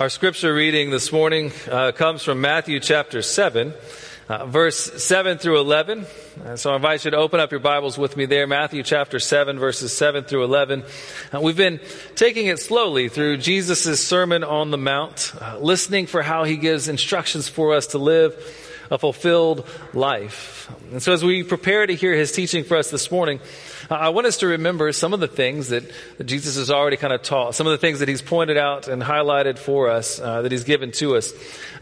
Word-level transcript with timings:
Our 0.00 0.08
scripture 0.08 0.52
reading 0.52 0.90
this 0.90 1.12
morning 1.12 1.52
uh, 1.70 1.92
comes 1.92 2.22
from 2.22 2.40
Matthew 2.40 2.80
chapter 2.80 3.22
7, 3.22 3.72
uh, 4.28 4.46
verse 4.46 5.02
7 5.02 5.38
through 5.38 5.60
11. 5.60 6.06
Uh, 6.44 6.56
so 6.56 6.72
I 6.72 6.76
invite 6.76 7.04
you 7.04 7.12
to 7.12 7.16
open 7.16 7.38
up 7.38 7.50
your 7.50 7.60
Bibles 7.60 7.96
with 7.96 8.16
me 8.16 8.26
there, 8.26 8.46
Matthew 8.46 8.82
chapter 8.82 9.20
7, 9.20 9.58
verses 9.58 9.96
7 9.96 10.24
through 10.24 10.44
11. 10.44 10.82
Uh, 11.32 11.40
we've 11.40 11.56
been 11.56 11.80
taking 12.16 12.46
it 12.46 12.58
slowly 12.58 13.08
through 13.08 13.36
Jesus' 13.36 14.04
Sermon 14.04 14.42
on 14.42 14.70
the 14.70 14.78
Mount, 14.78 15.32
uh, 15.40 15.58
listening 15.58 16.06
for 16.06 16.22
how 16.22 16.44
he 16.44 16.56
gives 16.56 16.88
instructions 16.88 17.48
for 17.48 17.74
us 17.74 17.88
to 17.88 17.98
live 17.98 18.34
a 18.94 18.98
fulfilled 18.98 19.68
life. 19.92 20.70
And 20.92 21.02
so 21.02 21.12
as 21.12 21.24
we 21.24 21.42
prepare 21.42 21.84
to 21.86 21.94
hear 21.94 22.14
his 22.14 22.32
teaching 22.32 22.64
for 22.64 22.76
us 22.76 22.90
this 22.90 23.10
morning, 23.10 23.40
I 23.90 24.10
want 24.10 24.26
us 24.26 24.38
to 24.38 24.46
remember 24.46 24.92
some 24.92 25.12
of 25.12 25.20
the 25.20 25.28
things 25.28 25.68
that, 25.68 25.84
Jesus 26.24 26.56
has 26.56 26.70
already 26.70 26.96
kind 26.96 27.12
of 27.12 27.22
taught, 27.22 27.54
some 27.54 27.66
of 27.66 27.72
the 27.72 27.78
things 27.78 27.98
that 27.98 28.08
he's 28.08 28.22
pointed 28.22 28.56
out 28.56 28.88
and 28.88 29.02
highlighted 29.02 29.58
for 29.58 29.90
us, 29.90 30.20
uh, 30.20 30.42
that 30.42 30.52
he's 30.52 30.64
given 30.64 30.92
to 30.92 31.16
us. 31.16 31.32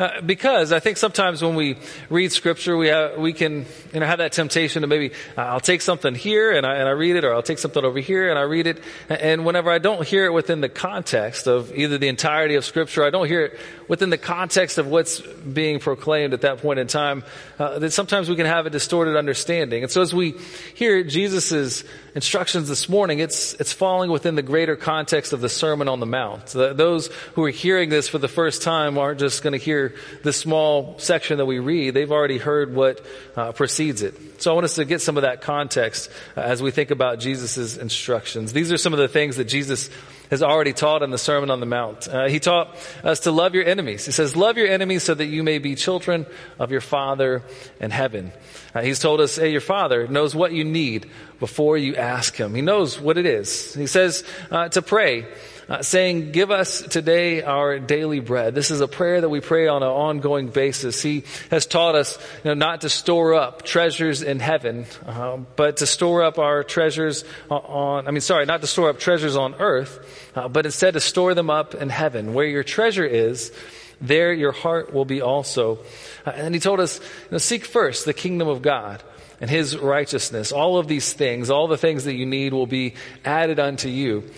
Uh, 0.00 0.20
because 0.22 0.72
I 0.72 0.80
think 0.80 0.96
sometimes 0.96 1.42
when 1.42 1.54
we 1.54 1.76
read 2.08 2.32
scripture, 2.32 2.76
we 2.76 2.88
have, 2.88 3.18
we 3.18 3.32
can, 3.32 3.66
you 3.92 4.00
know, 4.00 4.06
have 4.06 4.18
that 4.18 4.32
temptation 4.32 4.82
to 4.82 4.88
maybe, 4.88 5.12
uh, 5.36 5.42
I'll 5.42 5.60
take 5.60 5.82
something 5.82 6.14
here 6.14 6.50
and 6.50 6.66
I, 6.66 6.76
and 6.76 6.88
I 6.88 6.92
read 6.92 7.16
it, 7.16 7.24
or 7.24 7.34
I'll 7.34 7.42
take 7.42 7.58
something 7.58 7.84
over 7.84 8.00
here 8.00 8.30
and 8.30 8.38
I 8.38 8.42
read 8.42 8.66
it. 8.66 8.82
And 9.08 9.44
whenever 9.44 9.70
I 9.70 9.78
don't 9.78 10.06
hear 10.06 10.24
it 10.24 10.32
within 10.32 10.60
the 10.60 10.68
context 10.70 11.46
of 11.46 11.76
either 11.76 11.98
the 11.98 12.08
entirety 12.08 12.56
of 12.56 12.64
scripture, 12.64 13.04
I 13.04 13.10
don't 13.10 13.28
hear 13.28 13.44
it 13.44 13.60
within 13.86 14.10
the 14.10 14.18
context 14.18 14.78
of 14.78 14.86
what's 14.86 15.20
being 15.20 15.78
proclaimed 15.78 16.32
at 16.32 16.40
that 16.40 16.58
point 16.58 16.78
in 16.78 16.86
time, 16.86 17.01
uh, 17.02 17.78
that 17.78 17.92
sometimes 17.92 18.28
we 18.28 18.36
can 18.36 18.46
have 18.46 18.66
a 18.66 18.70
distorted 18.70 19.16
understanding. 19.16 19.82
And 19.82 19.92
so 19.92 20.02
as 20.02 20.14
we 20.14 20.32
hear 20.74 21.02
Jesus's 21.02 21.84
instructions 22.14 22.68
this 22.68 22.88
morning, 22.88 23.18
it's, 23.18 23.54
it's 23.54 23.72
falling 23.72 24.10
within 24.10 24.34
the 24.34 24.42
greater 24.42 24.76
context 24.76 25.32
of 25.32 25.40
the 25.40 25.48
Sermon 25.48 25.88
on 25.88 26.00
the 26.00 26.06
Mount. 26.06 26.46
The, 26.46 26.72
those 26.72 27.08
who 27.34 27.44
are 27.44 27.50
hearing 27.50 27.88
this 27.88 28.08
for 28.08 28.18
the 28.18 28.28
first 28.28 28.62
time 28.62 28.98
aren't 28.98 29.20
just 29.20 29.42
going 29.42 29.52
to 29.52 29.64
hear 29.64 29.94
this 30.22 30.36
small 30.36 30.98
section 30.98 31.38
that 31.38 31.46
we 31.46 31.58
read. 31.58 31.94
They've 31.94 32.10
already 32.10 32.38
heard 32.38 32.74
what 32.74 33.04
uh, 33.36 33.52
precedes 33.52 34.02
it. 34.02 34.42
So 34.42 34.50
I 34.50 34.54
want 34.54 34.64
us 34.64 34.74
to 34.74 34.84
get 34.84 35.00
some 35.00 35.16
of 35.16 35.22
that 35.22 35.40
context 35.40 36.10
uh, 36.36 36.40
as 36.40 36.62
we 36.62 36.70
think 36.70 36.90
about 36.90 37.20
Jesus' 37.20 37.76
instructions. 37.76 38.52
These 38.52 38.72
are 38.72 38.78
some 38.78 38.92
of 38.92 38.98
the 38.98 39.08
things 39.08 39.36
that 39.36 39.44
Jesus 39.44 39.88
has 40.32 40.42
already 40.42 40.72
taught 40.72 41.02
in 41.02 41.10
the 41.10 41.18
Sermon 41.18 41.50
on 41.50 41.60
the 41.60 41.66
Mount. 41.66 42.08
Uh, 42.08 42.26
he 42.26 42.40
taught 42.40 42.74
us 43.04 43.20
to 43.20 43.30
love 43.30 43.54
your 43.54 43.66
enemies. 43.66 44.06
He 44.06 44.12
says, 44.12 44.34
love 44.34 44.56
your 44.56 44.66
enemies 44.66 45.02
so 45.02 45.12
that 45.12 45.26
you 45.26 45.42
may 45.42 45.58
be 45.58 45.74
children 45.74 46.24
of 46.58 46.70
your 46.70 46.80
Father 46.80 47.42
in 47.80 47.90
heaven. 47.90 48.32
Uh, 48.74 48.80
he's 48.80 48.98
told 48.98 49.20
us, 49.20 49.36
hey, 49.36 49.52
your 49.52 49.60
Father 49.60 50.08
knows 50.08 50.34
what 50.34 50.52
you 50.52 50.64
need 50.64 51.10
before 51.38 51.76
you 51.76 51.96
ask 51.96 52.34
Him. 52.34 52.54
He 52.54 52.62
knows 52.62 52.98
what 52.98 53.18
it 53.18 53.26
is. 53.26 53.74
He 53.74 53.86
says 53.86 54.24
uh, 54.50 54.70
to 54.70 54.80
pray. 54.80 55.26
Uh, 55.72 55.80
saying, 55.80 56.32
Give 56.32 56.50
us 56.50 56.82
today 56.82 57.40
our 57.40 57.78
daily 57.78 58.20
bread. 58.20 58.54
This 58.54 58.70
is 58.70 58.82
a 58.82 58.86
prayer 58.88 59.22
that 59.22 59.30
we 59.30 59.40
pray 59.40 59.68
on 59.68 59.82
an 59.82 59.88
ongoing 59.88 60.48
basis. 60.48 61.00
He 61.00 61.24
has 61.50 61.64
taught 61.64 61.94
us 61.94 62.18
you 62.44 62.50
know, 62.50 62.54
not 62.54 62.82
to 62.82 62.90
store 62.90 63.32
up 63.32 63.62
treasures 63.62 64.20
in 64.20 64.38
heaven, 64.38 64.84
uh, 65.06 65.38
but 65.38 65.78
to 65.78 65.86
store 65.86 66.24
up 66.24 66.38
our 66.38 66.62
treasures 66.62 67.24
on, 67.48 68.06
I 68.06 68.10
mean, 68.10 68.20
sorry, 68.20 68.44
not 68.44 68.60
to 68.60 68.66
store 68.66 68.90
up 68.90 68.98
treasures 68.98 69.34
on 69.34 69.54
earth, 69.54 70.30
uh, 70.36 70.46
but 70.46 70.66
instead 70.66 70.92
to 70.92 71.00
store 71.00 71.32
them 71.32 71.48
up 71.48 71.74
in 71.74 71.88
heaven. 71.88 72.34
Where 72.34 72.44
your 72.44 72.64
treasure 72.64 73.06
is, 73.06 73.50
there 73.98 74.30
your 74.34 74.52
heart 74.52 74.92
will 74.92 75.06
be 75.06 75.22
also. 75.22 75.78
Uh, 76.26 76.32
and 76.34 76.52
he 76.52 76.60
told 76.60 76.80
us, 76.80 76.98
you 76.98 77.28
know, 77.30 77.38
seek 77.38 77.64
first 77.64 78.04
the 78.04 78.12
kingdom 78.12 78.46
of 78.46 78.60
God 78.60 79.02
and 79.40 79.48
his 79.48 79.78
righteousness. 79.78 80.52
All 80.52 80.76
of 80.76 80.86
these 80.86 81.14
things, 81.14 81.48
all 81.48 81.66
the 81.66 81.78
things 81.78 82.04
that 82.04 82.14
you 82.14 82.26
need 82.26 82.52
will 82.52 82.66
be 82.66 82.92
added 83.24 83.58
unto 83.58 83.88
you. 83.88 84.30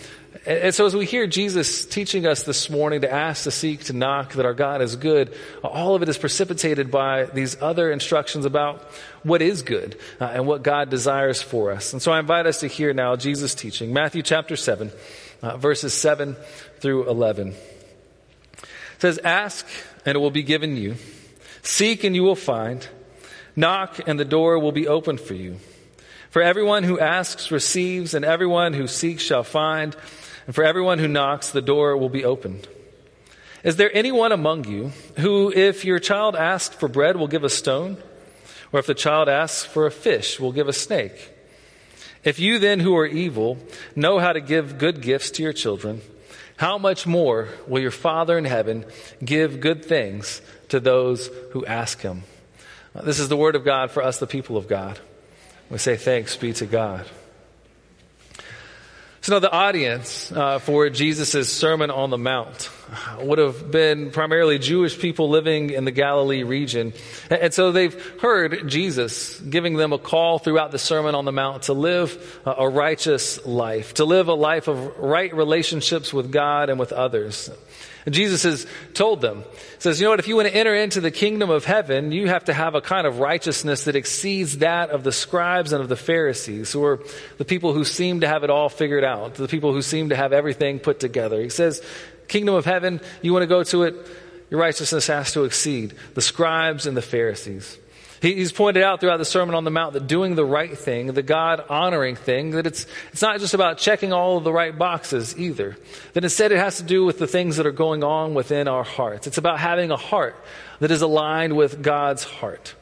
And 0.45 0.75
so 0.75 0.85
as 0.85 0.95
we 0.95 1.05
hear 1.05 1.27
Jesus 1.27 1.85
teaching 1.85 2.25
us 2.25 2.43
this 2.43 2.69
morning 2.69 3.01
to 3.01 3.11
ask, 3.11 3.43
to 3.43 3.51
seek, 3.51 3.85
to 3.85 3.93
knock, 3.93 4.33
that 4.33 4.45
our 4.45 4.53
God 4.53 4.81
is 4.81 4.95
good, 4.95 5.33
all 5.63 5.95
of 5.95 6.01
it 6.01 6.09
is 6.09 6.17
precipitated 6.17 6.91
by 6.91 7.25
these 7.25 7.61
other 7.61 7.89
instructions 7.91 8.43
about 8.43 8.81
what 9.23 9.41
is 9.41 9.61
good 9.61 9.97
uh, 10.19 10.25
and 10.25 10.45
what 10.45 10.61
God 10.61 10.89
desires 10.89 11.41
for 11.41 11.71
us. 11.71 11.93
And 11.93 12.01
so 12.01 12.11
I 12.11 12.19
invite 12.19 12.47
us 12.47 12.59
to 12.59 12.67
hear 12.67 12.93
now 12.93 13.15
Jesus 13.15 13.55
teaching. 13.55 13.93
Matthew 13.93 14.23
chapter 14.23 14.57
7, 14.57 14.91
uh, 15.41 15.57
verses 15.57 15.93
7 15.93 16.35
through 16.79 17.09
11. 17.09 17.49
It 17.49 17.57
says, 18.99 19.19
Ask 19.19 19.65
and 20.05 20.15
it 20.15 20.19
will 20.19 20.31
be 20.31 20.43
given 20.43 20.75
you. 20.75 20.95
Seek 21.61 22.03
and 22.03 22.13
you 22.13 22.23
will 22.23 22.35
find. 22.35 22.85
Knock 23.55 24.01
and 24.05 24.19
the 24.19 24.25
door 24.25 24.59
will 24.59 24.73
be 24.73 24.87
opened 24.87 25.21
for 25.21 25.33
you. 25.33 25.59
For 26.29 26.41
everyone 26.41 26.83
who 26.83 26.99
asks 26.99 27.49
receives, 27.49 28.13
and 28.13 28.25
everyone 28.25 28.73
who 28.73 28.87
seeks 28.87 29.23
shall 29.23 29.45
find, 29.45 29.95
and 30.45 30.55
for 30.55 30.63
everyone 30.63 30.99
who 30.99 31.07
knocks 31.07 31.49
the 31.49 31.61
door 31.61 31.97
will 31.97 32.09
be 32.09 32.25
opened. 32.25 32.67
Is 33.63 33.77
there 33.77 33.95
anyone 33.95 34.31
among 34.31 34.65
you 34.67 34.91
who, 35.17 35.51
if 35.51 35.85
your 35.85 35.99
child 35.99 36.35
asks 36.35 36.75
for 36.75 36.87
bread, 36.87 37.15
will 37.15 37.27
give 37.27 37.43
a 37.43 37.49
stone? 37.49 37.97
Or 38.71 38.79
if 38.79 38.85
the 38.85 38.93
child 38.93 39.27
asks 39.27 39.65
for 39.65 39.87
a 39.87 39.91
fish, 39.91 40.39
will 40.39 40.51
give 40.51 40.67
a 40.67 40.73
snake? 40.73 41.31
If 42.23 42.39
you 42.39 42.59
then, 42.59 42.79
who 42.79 42.95
are 42.95 43.05
evil, 43.05 43.57
know 43.95 44.19
how 44.19 44.33
to 44.33 44.41
give 44.41 44.77
good 44.77 45.01
gifts 45.01 45.31
to 45.31 45.43
your 45.43 45.53
children, 45.53 46.01
how 46.57 46.77
much 46.77 47.05
more 47.05 47.49
will 47.67 47.81
your 47.81 47.91
Father 47.91 48.37
in 48.37 48.45
heaven 48.45 48.85
give 49.23 49.59
good 49.59 49.83
things 49.83 50.41
to 50.69 50.79
those 50.79 51.29
who 51.51 51.65
ask 51.65 52.01
him? 52.01 52.23
This 53.03 53.19
is 53.19 53.29
the 53.29 53.37
word 53.37 53.55
of 53.55 53.65
God 53.65 53.91
for 53.91 54.01
us, 54.03 54.19
the 54.19 54.27
people 54.27 54.57
of 54.57 54.67
God. 54.67 54.99
We 55.69 55.79
say 55.79 55.97
thanks 55.97 56.37
be 56.37 56.53
to 56.53 56.65
God. 56.65 57.05
So 59.25 59.33
now 59.33 59.39
the 59.39 59.51
audience 59.51 60.31
uh, 60.31 60.59
for 60.59 60.87
Jesus' 60.91 61.51
Sermon 61.51 61.89
on 61.89 62.11
the 62.11 62.17
Mount 62.19 62.69
would 63.19 63.39
have 63.39 63.71
been 63.71 64.11
primarily 64.11 64.59
Jewish 64.59 64.99
people 64.99 65.31
living 65.31 65.71
in 65.71 65.83
the 65.83 65.89
Galilee 65.89 66.43
region. 66.43 66.93
And 67.31 67.51
so 67.51 67.71
they've 67.71 67.99
heard 68.19 68.67
Jesus 68.67 69.39
giving 69.39 69.77
them 69.77 69.93
a 69.93 69.97
call 69.97 70.37
throughout 70.37 70.69
the 70.69 70.77
Sermon 70.77 71.15
on 71.15 71.25
the 71.25 71.31
Mount 71.31 71.63
to 71.63 71.73
live 71.73 72.39
a 72.45 72.69
righteous 72.69 73.43
life, 73.47 73.95
to 73.95 74.05
live 74.05 74.27
a 74.27 74.35
life 74.35 74.67
of 74.67 74.95
right 74.99 75.33
relationships 75.33 76.13
with 76.13 76.31
God 76.31 76.69
and 76.69 76.77
with 76.77 76.93
others. 76.93 77.49
Jesus 78.13 78.43
has 78.43 78.67
told 78.93 79.21
them, 79.21 79.43
says, 79.79 79.99
you 79.99 80.05
know 80.05 80.11
what, 80.11 80.19
if 80.19 80.27
you 80.27 80.35
want 80.35 80.47
to 80.47 80.55
enter 80.55 80.75
into 80.75 81.01
the 81.01 81.09
kingdom 81.09 81.49
of 81.49 81.65
heaven, 81.65 82.11
you 82.11 82.27
have 82.27 82.45
to 82.45 82.53
have 82.53 82.75
a 82.75 82.81
kind 82.81 83.07
of 83.07 83.19
righteousness 83.19 83.85
that 83.85 83.95
exceeds 83.95 84.59
that 84.59 84.91
of 84.91 85.03
the 85.03 85.11
scribes 85.11 85.73
and 85.73 85.81
of 85.81 85.89
the 85.89 85.95
Pharisees, 85.95 86.71
who 86.71 86.83
are 86.83 86.99
the 87.37 87.45
people 87.45 87.73
who 87.73 87.83
seem 87.83 88.21
to 88.21 88.27
have 88.27 88.43
it 88.43 88.51
all 88.51 88.69
figured 88.69 89.03
out, 89.03 89.35
the 89.35 89.47
people 89.47 89.73
who 89.73 89.81
seem 89.81 90.09
to 90.09 90.15
have 90.15 90.33
everything 90.33 90.79
put 90.79 90.99
together. 90.99 91.41
He 91.41 91.49
says, 91.49 91.81
kingdom 92.27 92.53
of 92.53 92.65
heaven, 92.65 93.01
you 93.23 93.33
want 93.33 93.43
to 93.43 93.47
go 93.47 93.63
to 93.63 93.83
it, 93.83 93.95
your 94.51 94.59
righteousness 94.59 95.07
has 95.07 95.31
to 95.33 95.43
exceed 95.43 95.95
the 96.13 96.21
scribes 96.21 96.85
and 96.85 96.95
the 96.95 97.01
Pharisees. 97.01 97.79
He's 98.21 98.51
pointed 98.51 98.83
out 98.83 99.01
throughout 99.01 99.17
the 99.17 99.25
Sermon 99.25 99.55
on 99.55 99.63
the 99.63 99.71
Mount 99.71 99.93
that 99.93 100.07
doing 100.07 100.35
the 100.35 100.45
right 100.45 100.77
thing, 100.77 101.07
the 101.07 101.23
God 101.23 101.63
honoring 101.69 102.15
thing, 102.15 102.51
that 102.51 102.65
it's, 102.65 102.87
it's 103.11 103.21
not 103.21 103.39
just 103.39 103.53
about 103.53 103.77
checking 103.77 104.13
all 104.13 104.37
of 104.37 104.43
the 104.43 104.53
right 104.53 104.77
boxes 104.77 105.37
either. 105.37 105.77
That 106.13 106.23
instead 106.23 106.51
it 106.51 106.57
has 106.57 106.77
to 106.77 106.83
do 106.83 107.03
with 107.03 107.19
the 107.19 107.27
things 107.27 107.57
that 107.57 107.65
are 107.65 107.71
going 107.71 108.03
on 108.03 108.33
within 108.33 108.67
our 108.67 108.83
hearts. 108.83 109.27
It's 109.27 109.37
about 109.37 109.59
having 109.59 109.91
a 109.91 109.97
heart 109.97 110.35
that 110.79 110.91
is 110.91 111.01
aligned 111.01 111.55
with 111.55 111.81
God's 111.81 112.23
heart. 112.23 112.75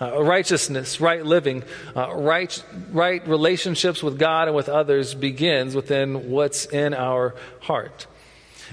Uh, 0.00 0.22
righteousness, 0.22 1.00
right 1.00 1.26
living, 1.26 1.64
uh, 1.96 2.14
right, 2.14 2.62
right 2.92 3.26
relationships 3.26 4.00
with 4.00 4.16
God 4.16 4.46
and 4.46 4.56
with 4.56 4.68
others 4.68 5.12
begins 5.12 5.74
within 5.74 6.30
what's 6.30 6.66
in 6.66 6.94
our 6.94 7.34
heart. 7.60 8.06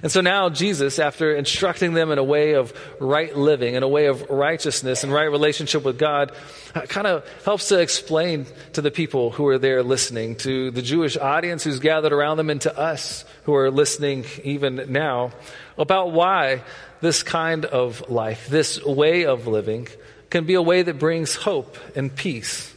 And 0.03 0.11
so 0.11 0.21
now 0.21 0.49
Jesus, 0.49 0.99
after 0.99 1.35
instructing 1.35 1.93
them 1.93 2.11
in 2.11 2.17
a 2.17 2.23
way 2.23 2.53
of 2.53 2.73
right 2.99 3.35
living, 3.35 3.75
in 3.75 3.83
a 3.83 3.87
way 3.87 4.07
of 4.07 4.29
righteousness 4.29 5.03
and 5.03 5.13
right 5.13 5.25
relationship 5.25 5.83
with 5.83 5.97
God, 5.97 6.31
uh, 6.73 6.81
kind 6.81 7.07
of 7.07 7.27
helps 7.43 7.69
to 7.69 7.79
explain 7.79 8.45
to 8.73 8.81
the 8.81 8.91
people 8.91 9.31
who 9.31 9.47
are 9.47 9.57
there 9.57 9.83
listening, 9.83 10.35
to 10.37 10.71
the 10.71 10.81
Jewish 10.81 11.15
audience 11.17 11.63
who's 11.63 11.79
gathered 11.79 12.13
around 12.13 12.37
them, 12.37 12.49
and 12.49 12.61
to 12.61 12.77
us 12.77 13.25
who 13.43 13.55
are 13.55 13.71
listening 13.71 14.25
even 14.43 14.91
now, 14.91 15.31
about 15.77 16.11
why 16.11 16.61
this 17.01 17.23
kind 17.23 17.65
of 17.65 18.09
life, 18.09 18.47
this 18.47 18.83
way 18.83 19.25
of 19.25 19.47
living, 19.47 19.87
can 20.29 20.45
be 20.45 20.55
a 20.55 20.61
way 20.61 20.81
that 20.81 20.99
brings 20.99 21.35
hope 21.35 21.77
and 21.95 22.13
peace. 22.13 22.73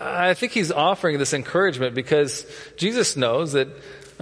I 0.00 0.34
think 0.34 0.52
he's 0.52 0.72
offering 0.72 1.18
this 1.18 1.34
encouragement 1.34 1.94
because 1.94 2.46
Jesus 2.76 3.16
knows 3.16 3.52
that 3.52 3.68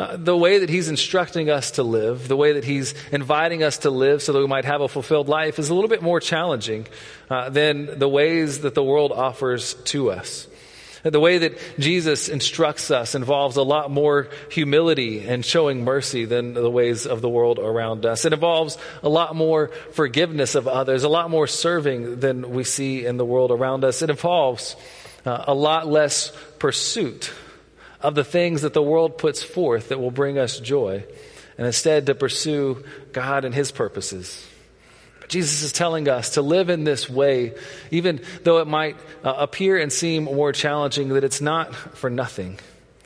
uh, 0.03 0.17
the 0.17 0.37
way 0.37 0.59
that 0.59 0.69
he's 0.69 0.89
instructing 0.89 1.49
us 1.49 1.73
to 1.73 1.85
live, 1.85 2.27
the 2.27 2.37
way 2.37 2.55
that 2.55 2.65
he's 2.65 2.93
inviting 3.13 3.63
us 3.63 3.79
to 3.79 3.91
live 3.91 4.21
so 4.21 4.33
that 4.33 4.41
we 4.41 4.49
might 4.49 4.65
have 4.65 4.81
a 4.81 4.89
fulfilled 4.89 5.29
life 5.29 5.61
is 5.61 5.69
a 5.69 5.75
little 5.75 5.89
bit 5.89 6.03
more 6.03 6.19
challenging 6.19 6.89
uh, 7.31 7.51
than 7.51 8.01
the 8.01 8.09
ways 8.09 8.63
that 8.63 8.75
the 8.75 8.83
world 8.83 9.13
offers 9.13 9.75
to 9.75 10.11
us. 10.11 10.49
The 11.05 11.21
way 11.21 11.39
that 11.39 11.57
Jesus 11.79 12.29
instructs 12.29 12.91
us 12.91 13.15
involves 13.15 13.57
a 13.57 13.63
lot 13.63 13.93
more 13.93 14.29
humility 14.51 15.21
and 15.21 15.45
showing 15.45 15.85
mercy 15.85 16.25
than 16.25 16.55
the 16.55 16.71
ways 16.71 17.07
of 17.07 17.21
the 17.21 17.29
world 17.29 17.61
around 17.61 18.05
us. 18.05 18.25
It 18.25 18.33
involves 18.33 18.79
a 19.05 19.09
lot 19.09 19.37
more 19.37 19.69
forgiveness 19.93 20.57
of 20.57 20.67
others, 20.67 21.05
a 21.05 21.09
lot 21.09 21.31
more 21.31 21.47
serving 21.47 22.19
than 22.19 22.51
we 22.51 22.65
see 22.65 23.07
in 23.07 23.19
the 23.19 23.25
world 23.25 23.53
around 23.53 23.85
us. 23.85 24.03
It 24.03 24.11
involves 24.11 24.75
uh, 25.25 25.45
a 25.47 25.55
lot 25.55 25.87
less 25.87 26.33
pursuit 26.59 27.33
of 28.03 28.15
the 28.15 28.25
things 28.25 28.63
that 28.63 28.75
the 28.75 28.83
world 28.83 29.19
puts 29.19 29.43
forth 29.43 29.89
that 29.89 30.01
will 30.01 30.11
bring 30.11 30.39
us 30.39 30.59
joy. 30.59 31.05
and 31.59 31.67
instead 31.67 32.07
to 32.07 32.15
pursue 32.15 32.83
God 33.13 33.45
and 33.45 33.55
His 33.55 33.71
purposes. 33.71 34.47
But 35.21 35.29
Jesus 35.29 35.63
is 35.63 35.73
telling 35.73 36.09
us 36.09 36.31
to 36.31 36.43
live 36.43 36.71
in 36.71 36.85
this 36.85 37.09
way, 37.09 37.55
even 37.91 38.21
though 38.43 38.59
it 38.59 38.67
might 38.67 38.97
uh, 39.23 39.35
appear 39.37 39.79
and 39.79 39.93
seem 39.93 40.25
more 40.25 40.53
challenging, 40.53 41.11
that 41.11 41.25
it's 41.25 41.41
not 41.41 41.75
for 41.75 42.11
nothing. 42.11 42.59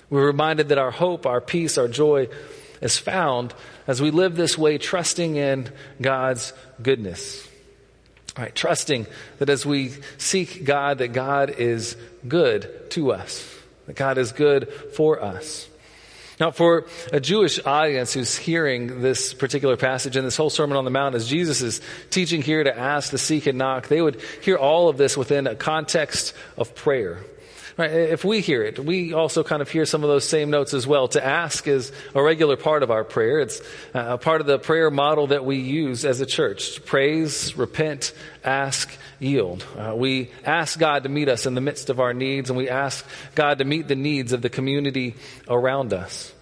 We're 0.09 0.27
reminded 0.27 0.69
that 0.69 0.79
our 0.79 0.93
hope, 0.93 1.27
our 1.27 1.41
peace, 1.41 1.77
our 1.77 1.89
joy 1.89 2.29
is 2.81 2.97
found 2.97 3.53
as 3.87 4.01
we 4.01 4.11
live 4.11 4.37
this 4.37 4.57
way, 4.57 4.79
trusting 4.79 5.37
in 5.37 5.71
God's 6.01 6.53
goodness. 6.81 7.47
Right, 8.39 8.55
trusting 8.55 9.07
that 9.39 9.49
as 9.49 9.65
we 9.65 9.93
seek 10.19 10.65
God, 10.65 10.99
that 10.99 11.09
God 11.09 11.51
is 11.51 11.97
good 12.29 12.91
to 12.91 13.13
us, 13.13 13.51
that 13.87 13.97
God 13.97 14.19
is 14.19 14.33
good 14.33 14.73
for 14.95 15.23
us. 15.23 15.69
Now, 16.39 16.51
for 16.51 16.87
a 17.13 17.21
Jewish 17.21 17.65
audience 17.65 18.13
who's 18.13 18.37
hearing 18.37 19.01
this 19.01 19.33
particular 19.33 19.77
passage 19.79 20.17
and 20.17 20.27
this 20.27 20.37
whole 20.37 20.51
Sermon 20.51 20.77
on 20.77 20.85
the 20.85 20.91
Mount, 20.91 21.15
as 21.15 21.27
Jesus 21.27 21.63
is 21.63 21.81
teaching 22.11 22.43
here 22.43 22.63
to 22.63 22.79
ask, 22.79 23.11
to 23.11 23.19
seek, 23.19 23.47
and 23.47 23.57
knock, 23.57 23.89
they 23.89 24.03
would 24.03 24.21
hear 24.43 24.57
all 24.57 24.91
of 24.91 24.99
this 24.99 25.17
within 25.17 25.47
a 25.47 25.55
context 25.55 26.35
of 26.59 26.75
prayer. 26.75 27.21
Right? 27.77 27.91
If 27.91 28.25
we 28.25 28.41
hear 28.41 28.63
it, 28.63 28.79
we 28.79 29.13
also 29.13 29.45
kind 29.45 29.61
of 29.61 29.69
hear 29.69 29.85
some 29.85 30.03
of 30.03 30.09
those 30.09 30.27
same 30.27 30.49
notes 30.49 30.73
as 30.73 30.87
well. 30.87 31.09
To 31.09 31.23
ask 31.23 31.69
is 31.69 31.93
a 32.15 32.23
regular 32.23 32.57
part 32.57 32.83
of 32.83 32.91
our 32.91 33.05
prayer. 33.05 33.41
It's 33.41 33.61
uh, 33.95 34.15
a 34.15 34.19
part 34.19 34.41
of 34.41 34.47
the 34.47 34.59
prayer 34.59 34.91
model 34.91 35.27
that 35.27 35.45
we 35.45 35.57
use 35.59 36.07
as 36.07 36.23
a 36.23 36.27
church. 36.27 36.83
Praise, 36.87 37.55
repent, 37.55 38.15
ask, 38.43 38.91
yield. 39.19 39.67
Uh, 39.77 39.95
we 39.95 40.31
ask 40.43 40.79
God 40.79 41.03
to 41.03 41.11
meet 41.11 41.29
us 41.29 41.45
in 41.45 41.55
the 41.55 41.61
midst 41.61 41.91
of 41.91 42.01
our 42.01 42.15
needs, 42.15 42.49
and 42.49 42.57
we 42.57 42.71
ask 42.71 43.07
God 43.35 43.59
to 43.59 43.67
meet 43.67 43.89
the 43.89 43.95
needs 43.95 44.33
of 44.33 44.41
the 44.41 44.49
community 44.49 45.15
around 45.47 45.93
us. 45.93 46.33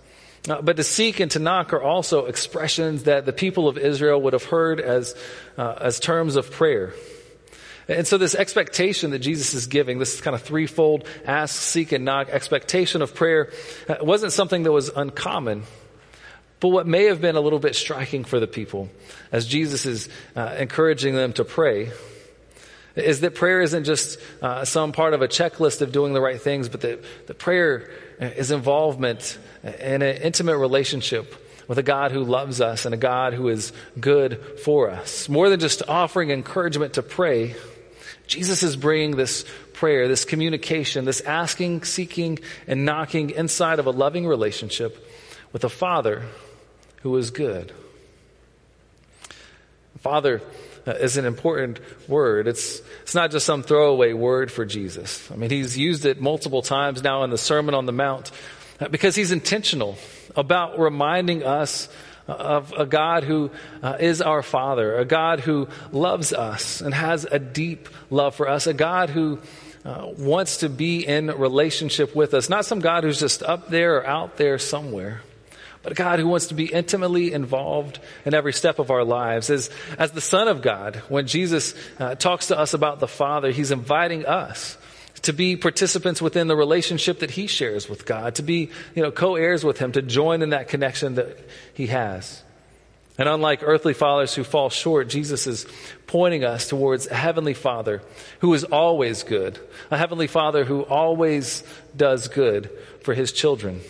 Uh, 0.49 0.63
but 0.63 0.77
to 0.77 0.85
seek 0.85 1.19
and 1.19 1.33
to 1.33 1.41
knock 1.41 1.73
are 1.73 1.83
also 1.83 2.27
expressions 2.27 3.05
that 3.05 3.27
the 3.27 3.33
people 3.33 3.67
of 3.67 3.77
Israel 3.77 4.21
would 4.23 4.35
have 4.35 4.45
heard 4.45 4.81
as, 4.81 5.17
uh, 5.59 5.75
as 5.81 5.99
terms 5.99 6.37
of 6.37 6.53
prayer. 6.53 6.93
And 7.89 8.07
so 8.07 8.19
this 8.19 8.35
expectation 8.35 9.11
that 9.11 9.19
Jesus 9.19 9.55
is 9.55 9.67
giving, 9.67 9.99
this 9.99 10.21
kind 10.21 10.35
of 10.35 10.43
threefold 10.43 11.07
ask, 11.27 11.55
seek, 11.55 11.93
and 11.93 12.05
knock 12.05 12.29
expectation 12.29 13.03
of 13.03 13.15
prayer 13.15 13.53
uh, 13.89 13.97
wasn't 14.01 14.33
something 14.33 14.63
that 14.63 14.73
was 14.73 14.89
uncommon. 14.89 15.65
But 16.61 16.69
what 16.69 16.87
may 16.87 17.05
have 17.05 17.21
been 17.21 17.37
a 17.37 17.41
little 17.41 17.59
bit 17.59 17.77
striking 17.77 18.25
for 18.25 18.41
the 18.41 18.47
people 18.47 18.89
as 19.33 19.47
Jesus 19.47 19.85
is 19.85 20.09
uh, 20.35 20.55
encouraging 20.59 21.15
them 21.15 21.35
to 21.35 21.45
pray 21.45 21.93
is 22.97 23.21
that 23.21 23.35
prayer 23.35 23.61
isn't 23.61 23.85
just 23.85 24.19
uh, 24.41 24.65
some 24.65 24.93
part 24.93 25.15
of 25.15 25.21
a 25.21 25.29
checklist 25.29 25.83
of 25.83 25.93
doing 25.93 26.15
the 26.15 26.21
right 26.21 26.41
things, 26.41 26.69
but 26.69 26.81
that 26.83 27.05
the 27.27 27.35
prayer 27.35 27.91
is 28.21 28.51
involvement 28.51 29.37
in 29.63 30.01
an 30.01 30.23
intimate 30.23 30.57
relationship 30.57 31.35
with 31.67 31.79
a 31.79 31.83
God 31.83 32.13
who 32.13 32.23
loves 32.23 32.61
us 32.61 32.85
and 32.85 32.95
a 32.95 32.99
God 32.99 33.35
who 33.35 33.49
is 33.49 33.73
good 33.99 34.41
for 34.63 34.91
us. 34.91 35.29
More 35.29 35.49
than 35.49 35.61
just 35.61 35.83
offering 35.89 36.31
encouragement 36.31 36.95
to 36.95 37.03
pray, 37.03 37.57
Jesus 38.27 38.63
is 38.63 38.77
bringing 38.77 39.17
this 39.17 39.45
prayer, 39.73 40.09
this 40.09 40.25
communication, 40.25 41.05
this 41.05 41.21
asking, 41.21 41.85
seeking, 41.85 42.39
and 42.67 42.85
knocking 42.85 43.31
inside 43.31 43.79
of 43.79 43.87
a 43.87 43.91
loving 43.91 44.27
relationship 44.27 45.07
with 45.53 45.65
a 45.65 45.69
Father 45.69 46.23
who 47.03 47.17
is 47.17 47.31
good. 47.31 47.73
Father 49.99 50.43
uh, 50.87 50.93
is 50.93 51.17
an 51.17 51.25
important 51.25 51.81
word. 52.09 52.47
It's, 52.47 52.83
it's 53.03 53.15
not 53.15 53.31
just 53.31 53.47
some 53.47 53.63
throwaway 53.63 54.13
word 54.13 54.53
for 54.53 54.67
Jesus. 54.67 55.31
I 55.31 55.37
mean, 55.37 55.51
he's 55.51 55.79
used 55.79 56.05
it 56.05 56.21
multiple 56.21 56.61
times 56.61 57.03
now 57.03 57.25
in 57.25 57.31
the 57.31 57.39
Sermon 57.39 57.75
on 57.75 57.87
the 57.87 57.93
Mount 57.93 58.31
uh, 58.81 58.89
because 58.89 59.17
he's 59.17 59.33
intentional 59.33 59.97
about 60.37 60.79
reminding 60.79 61.43
us 61.43 61.89
of 62.27 62.73
a 62.73 62.87
God 62.87 63.25
who 63.25 63.51
uh, 63.83 63.97
is 64.01 64.23
our 64.23 64.43
Father, 64.43 64.99
a 64.99 65.05
God 65.05 65.41
who 65.41 65.69
loves 65.93 66.33
us 66.33 66.81
and 66.81 66.95
has 66.95 67.25
a 67.25 67.39
deep 67.39 67.89
love 68.11 68.35
for 68.35 68.49
us, 68.49 68.67
a 68.67 68.75
God 68.75 69.11
who 69.11 69.39
uh, 69.85 70.09
wants 70.19 70.59
to 70.59 70.69
be 70.69 71.07
in 71.07 71.27
relationship 71.27 72.17
with 72.17 72.33
us, 72.33 72.49
not 72.49 72.65
some 72.65 72.81
God 72.81 73.05
who's 73.05 73.21
just 73.21 73.43
up 73.43 73.69
there 73.69 73.99
or 73.99 74.07
out 74.07 74.37
there 74.37 74.59
somewhere. 74.59 75.21
But 75.83 75.93
a 75.93 75.95
God 75.97 76.19
who 76.19 76.29
wants 76.29 76.47
to 76.47 76.55
be 76.55 76.65
intimately 76.65 77.35
involved 77.35 77.99
in 78.25 78.33
every 78.33 78.55
step 78.55 78.79
of 78.79 78.91
our 78.91 79.05
lives. 79.05 79.51
As, 79.51 79.69
as 79.99 80.13
the 80.13 80.23
Son 80.23 80.49
of 80.49 80.63
God, 80.63 80.97
when 81.11 81.27
Jesus 81.27 81.75
uh, 81.99 82.15
talks 82.15 82.47
to 82.47 82.59
us 82.59 82.73
about 82.73 83.01
the 83.01 83.07
Father, 83.07 83.51
He's 83.51 83.71
inviting 83.71 84.25
us 84.25 84.79
to 85.25 85.33
be 85.33 85.57
participants 85.57 86.23
within 86.23 86.47
the 86.47 86.57
relationship 86.57 87.21
that 87.21 87.31
he 87.33 87.47
shares 87.47 87.89
with 87.89 88.07
God, 88.07 88.37
to 88.37 88.43
be, 88.43 88.71
you 88.95 89.03
know, 89.03 89.11
co-heirs 89.11 89.65
with 89.65 89.79
him, 89.79 89.93
to 89.93 90.03
join 90.03 90.43
in 90.43 90.51
that 90.51 90.69
connection 90.69 91.17
that 91.17 91.39
he 91.75 91.89
has. 91.89 92.43
And 93.17 93.29
unlike 93.29 93.61
earthly 93.63 93.95
fathers 93.95 94.35
who 94.35 94.43
fall 94.43 94.71
short, 94.71 95.09
Jesus 95.09 95.47
is 95.47 95.67
pointing 96.07 96.45
us 96.45 96.69
towards 96.69 97.07
a 97.07 97.15
heavenly 97.15 97.55
father 97.55 98.03
who 98.41 98.53
is 98.55 98.65
always 98.65 99.23
good, 99.23 99.59
a 99.91 99.97
heavenly 99.97 100.27
father 100.27 100.65
who 100.65 100.83
always 100.83 101.63
does 101.97 102.29
good 102.29 102.71
for 103.03 103.15
his 103.15 103.31
children. 103.31 103.81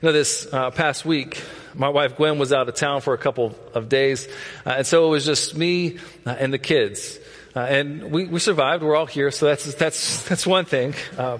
You 0.00 0.08
know, 0.08 0.12
this 0.12 0.46
uh, 0.52 0.70
past 0.70 1.04
week, 1.04 1.42
my 1.74 1.88
wife 1.88 2.16
Gwen 2.16 2.38
was 2.38 2.52
out 2.52 2.68
of 2.68 2.74
town 2.76 3.00
for 3.00 3.14
a 3.14 3.18
couple 3.18 3.58
of 3.74 3.88
days, 3.88 4.28
uh, 4.64 4.74
and 4.78 4.86
so 4.86 5.06
it 5.06 5.10
was 5.10 5.24
just 5.24 5.56
me 5.56 5.98
uh, 6.24 6.36
and 6.38 6.52
the 6.52 6.58
kids. 6.58 7.18
Uh, 7.56 7.60
and 7.60 8.10
we, 8.10 8.26
we 8.26 8.38
survived. 8.38 8.82
We're 8.82 8.94
all 8.94 9.06
here, 9.06 9.30
so 9.30 9.46
that's 9.46 9.74
that's 9.76 10.28
that's 10.28 10.46
one 10.46 10.66
thing. 10.66 10.94
Uh, 11.16 11.38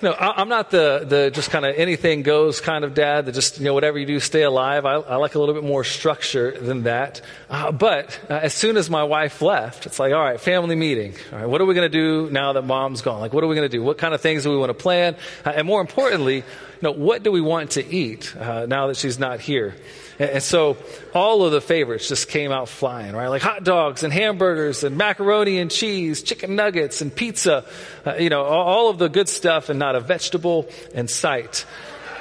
no, 0.00 0.12
I, 0.12 0.40
am 0.40 0.48
not 0.48 0.70
the 0.70 1.04
the 1.06 1.30
just 1.30 1.50
kind 1.50 1.64
of 1.64 1.74
anything 1.76 2.22
goes 2.22 2.60
kind 2.60 2.84
of 2.84 2.94
dad 2.94 3.26
that 3.26 3.32
just 3.32 3.58
you 3.58 3.64
know 3.64 3.74
whatever 3.74 3.98
you 3.98 4.06
do, 4.06 4.20
stay 4.20 4.42
alive. 4.42 4.86
I, 4.86 4.94
I 4.94 5.16
like 5.16 5.34
a 5.34 5.38
little 5.38 5.54
bit 5.54 5.64
more 5.64 5.84
structure 5.84 6.52
than 6.52 6.84
that. 6.84 7.20
Uh, 7.50 7.72
but 7.72 8.18
uh, 8.30 8.34
as 8.34 8.54
soon 8.54 8.76
as 8.76 8.88
my 8.88 9.04
wife 9.04 9.42
left, 9.42 9.86
it's 9.86 9.98
like 9.98 10.12
all 10.12 10.22
right, 10.22 10.40
family 10.40 10.76
meeting. 10.76 11.14
All 11.32 11.38
right, 11.38 11.48
what 11.48 11.60
are 11.60 11.66
we 11.66 11.74
going 11.74 11.90
to 11.90 11.98
do 11.98 12.30
now 12.30 12.52
that 12.52 12.62
mom's 12.62 13.02
gone? 13.02 13.20
Like, 13.20 13.32
what 13.32 13.42
are 13.42 13.48
we 13.48 13.56
going 13.56 13.68
to 13.68 13.76
do? 13.76 13.82
What 13.82 13.98
kind 13.98 14.14
of 14.14 14.20
things 14.20 14.44
do 14.44 14.50
we 14.50 14.56
want 14.56 14.70
to 14.70 14.74
plan? 14.74 15.16
Uh, 15.44 15.50
and 15.56 15.66
more 15.66 15.80
importantly, 15.80 16.36
you 16.36 16.44
know, 16.82 16.92
what 16.92 17.22
do 17.22 17.32
we 17.32 17.40
want 17.40 17.72
to 17.72 17.84
eat 17.84 18.36
uh, 18.36 18.66
now 18.66 18.86
that 18.86 18.96
she's 18.96 19.18
not 19.18 19.40
here? 19.40 19.74
And 20.18 20.42
so 20.42 20.76
all 21.14 21.44
of 21.44 21.52
the 21.52 21.60
favorites 21.60 22.08
just 22.08 22.28
came 22.28 22.50
out 22.50 22.68
flying, 22.68 23.14
right? 23.14 23.28
Like 23.28 23.42
hot 23.42 23.62
dogs 23.62 24.02
and 24.02 24.12
hamburgers 24.12 24.82
and 24.82 24.96
macaroni 24.96 25.58
and 25.58 25.70
cheese, 25.70 26.22
chicken 26.22 26.56
nuggets 26.56 27.00
and 27.00 27.14
pizza, 27.14 27.64
uh, 28.04 28.14
you 28.14 28.28
know, 28.28 28.42
all 28.42 28.90
of 28.90 28.98
the 28.98 29.08
good 29.08 29.28
stuff 29.28 29.68
and 29.68 29.78
not 29.78 29.87
a 29.96 30.00
vegetable 30.00 30.68
in 30.94 31.08
sight. 31.08 31.64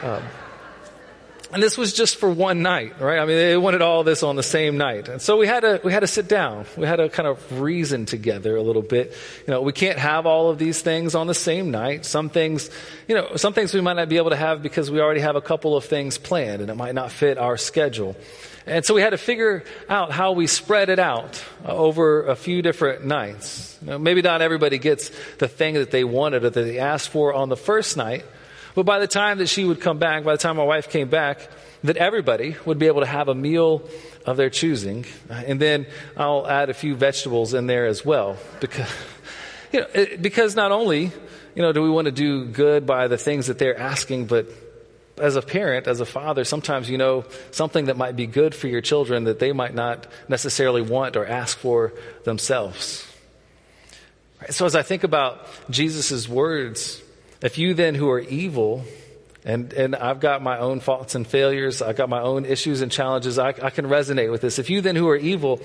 Um, 0.04 0.24
and 1.54 1.64
this 1.64 1.78
was 1.78 1.94
just 1.94 2.18
for 2.18 2.30
one 2.30 2.62
night, 2.62 3.00
right? 3.00 3.20
I 3.20 3.26
mean, 3.26 3.38
they 3.38 3.56
wanted 3.56 3.82
all 3.82 4.04
this 4.04 4.22
on 4.22 4.36
the 4.36 4.44
same 4.44 4.78
night. 4.78 5.08
And 5.08 5.22
so 5.22 5.38
we 5.38 5.48
had 5.48 5.62
to, 5.62 5.80
we 5.84 5.94
had 5.94 6.02
to 6.02 6.08
sit 6.08 6.28
down. 6.28 6.66
We 6.76 6.86
had 6.86 6.98
to 6.98 7.08
kind 7.08 7.28
of 7.28 7.62
reason 7.62 8.06
together 8.06 8.56
a 8.58 8.62
little 8.62 8.82
bit. 8.82 9.14
You 9.46 9.54
know, 9.54 9.62
we 9.62 9.72
can't 9.72 9.98
have 9.98 10.26
all 10.26 10.50
of 10.50 10.60
these 10.60 10.82
things 10.82 11.16
on 11.16 11.28
the 11.28 11.34
same 11.34 11.72
night. 11.72 12.06
Some 12.06 12.30
things, 12.30 12.70
you 13.08 13.16
know, 13.16 13.38
some 13.38 13.54
things 13.54 13.74
we 13.74 13.80
might 13.80 13.96
not 13.96 14.10
be 14.10 14.18
able 14.18 14.32
to 14.32 14.36
have 14.36 14.62
because 14.62 14.92
we 14.92 15.00
already 15.00 15.22
have 15.22 15.38
a 15.38 15.42
couple 15.42 15.78
of 15.78 15.86
things 15.86 16.18
planned 16.18 16.62
and 16.62 16.70
it 16.70 16.76
might 16.76 16.96
not 16.96 17.12
fit 17.12 17.38
our 17.38 17.56
schedule. 17.56 18.18
And 18.66 18.84
so 18.84 18.94
we 18.94 19.02
had 19.02 19.12
to 19.12 19.18
figure 19.18 19.64
out 19.88 20.12
how 20.12 20.34
we 20.34 20.46
spread 20.46 20.90
it 20.90 21.00
out 21.00 21.42
uh, 21.64 21.70
over 21.70 22.28
a 22.28 22.36
few 22.36 22.62
different 22.62 23.06
nights. 23.06 23.78
You 23.82 23.92
know, 23.92 24.00
maybe 24.00 24.22
not 24.22 24.42
everybody 24.42 24.78
gets 24.78 25.10
the 25.38 25.48
thing 25.48 25.76
that 25.76 25.92
they 25.92 26.04
wanted 26.04 26.44
or 26.44 26.50
that 26.50 26.62
they 26.62 26.78
asked 26.78 27.08
for 27.08 27.34
on 27.34 27.48
the 27.48 27.56
first 27.56 27.96
night. 27.96 28.26
But 28.78 28.86
by 28.86 29.00
the 29.00 29.08
time 29.08 29.40
that 29.40 29.48
she 29.48 29.66
would 29.66 29.82
come 29.82 29.98
back, 29.98 30.24
by 30.24 30.34
the 30.34 30.38
time 30.38 30.58
my 30.58 30.64
wife 30.64 30.92
came 30.92 31.10
back, 31.10 31.50
that 31.84 31.98
everybody 31.98 32.56
would 32.64 32.78
be 32.78 32.86
able 32.86 33.02
to 33.02 33.08
have 33.08 33.28
a 33.28 33.34
meal 33.34 33.82
of 34.24 34.38
their 34.38 34.52
choosing. 34.52 35.08
And 35.32 35.60
then 35.60 35.88
I'll 36.16 36.48
add 36.48 36.70
a 36.70 36.76
few 36.76 36.94
vegetables 36.94 37.56
in 37.56 37.66
there 37.66 37.88
as 37.88 38.06
well. 38.06 38.38
Because, 38.60 38.88
you 39.74 39.80
know, 39.80 39.88
because 40.22 40.56
not 40.56 40.72
only, 40.72 41.12
you 41.56 41.64
know, 41.64 41.72
do 41.72 41.82
we 41.82 41.90
want 41.90 42.06
to 42.06 42.12
do 42.12 42.46
good 42.46 42.86
by 42.86 43.08
the 43.08 43.18
things 43.18 43.48
that 43.48 43.58
they're 43.58 43.80
asking, 43.80 44.28
but 44.28 44.46
as 45.18 45.38
a 45.38 45.42
parent, 45.42 45.88
as 45.88 46.00
a 46.00 46.06
father, 46.06 46.44
sometimes 46.44 46.88
you 46.88 47.00
know 47.00 47.26
something 47.50 47.86
that 47.86 47.98
might 47.98 48.16
be 48.16 48.28
good 48.28 48.54
for 48.54 48.68
your 48.68 48.82
children 48.82 49.24
that 49.24 49.40
they 49.40 49.54
might 49.54 49.74
not 49.74 50.06
necessarily 50.28 50.84
want 50.84 51.16
or 51.16 51.26
ask 51.26 51.58
for 51.58 51.94
themselves. 52.26 53.12
So 54.52 54.68
as 54.68 54.76
I 54.76 54.84
think 54.84 55.04
about 55.04 55.48
Jesus' 55.72 56.30
words, 56.30 57.02
if 57.42 57.58
you 57.58 57.74
then 57.74 57.96
who 57.96 58.10
are 58.10 58.20
evil, 58.20 58.84
and, 59.46 59.72
and 59.74 59.96
I've 59.96 60.20
got 60.20 60.42
my 60.42 60.58
own 60.58 60.80
faults 60.80 61.16
and 61.16 61.26
failures, 61.26 61.82
I've 61.82 61.96
got 61.96 62.10
my 62.10 62.22
own 62.22 62.46
issues 62.46 62.82
and 62.82 62.92
challenges, 62.92 63.40
I, 63.40 63.50
I 63.50 63.70
can 63.70 63.86
resonate 63.86 64.32
with 64.32 64.42
this. 64.42 64.60
If 64.60 64.70
you 64.70 64.82
then 64.82 64.96
who 64.96 65.08
are 65.10 65.16
evil 65.16 65.62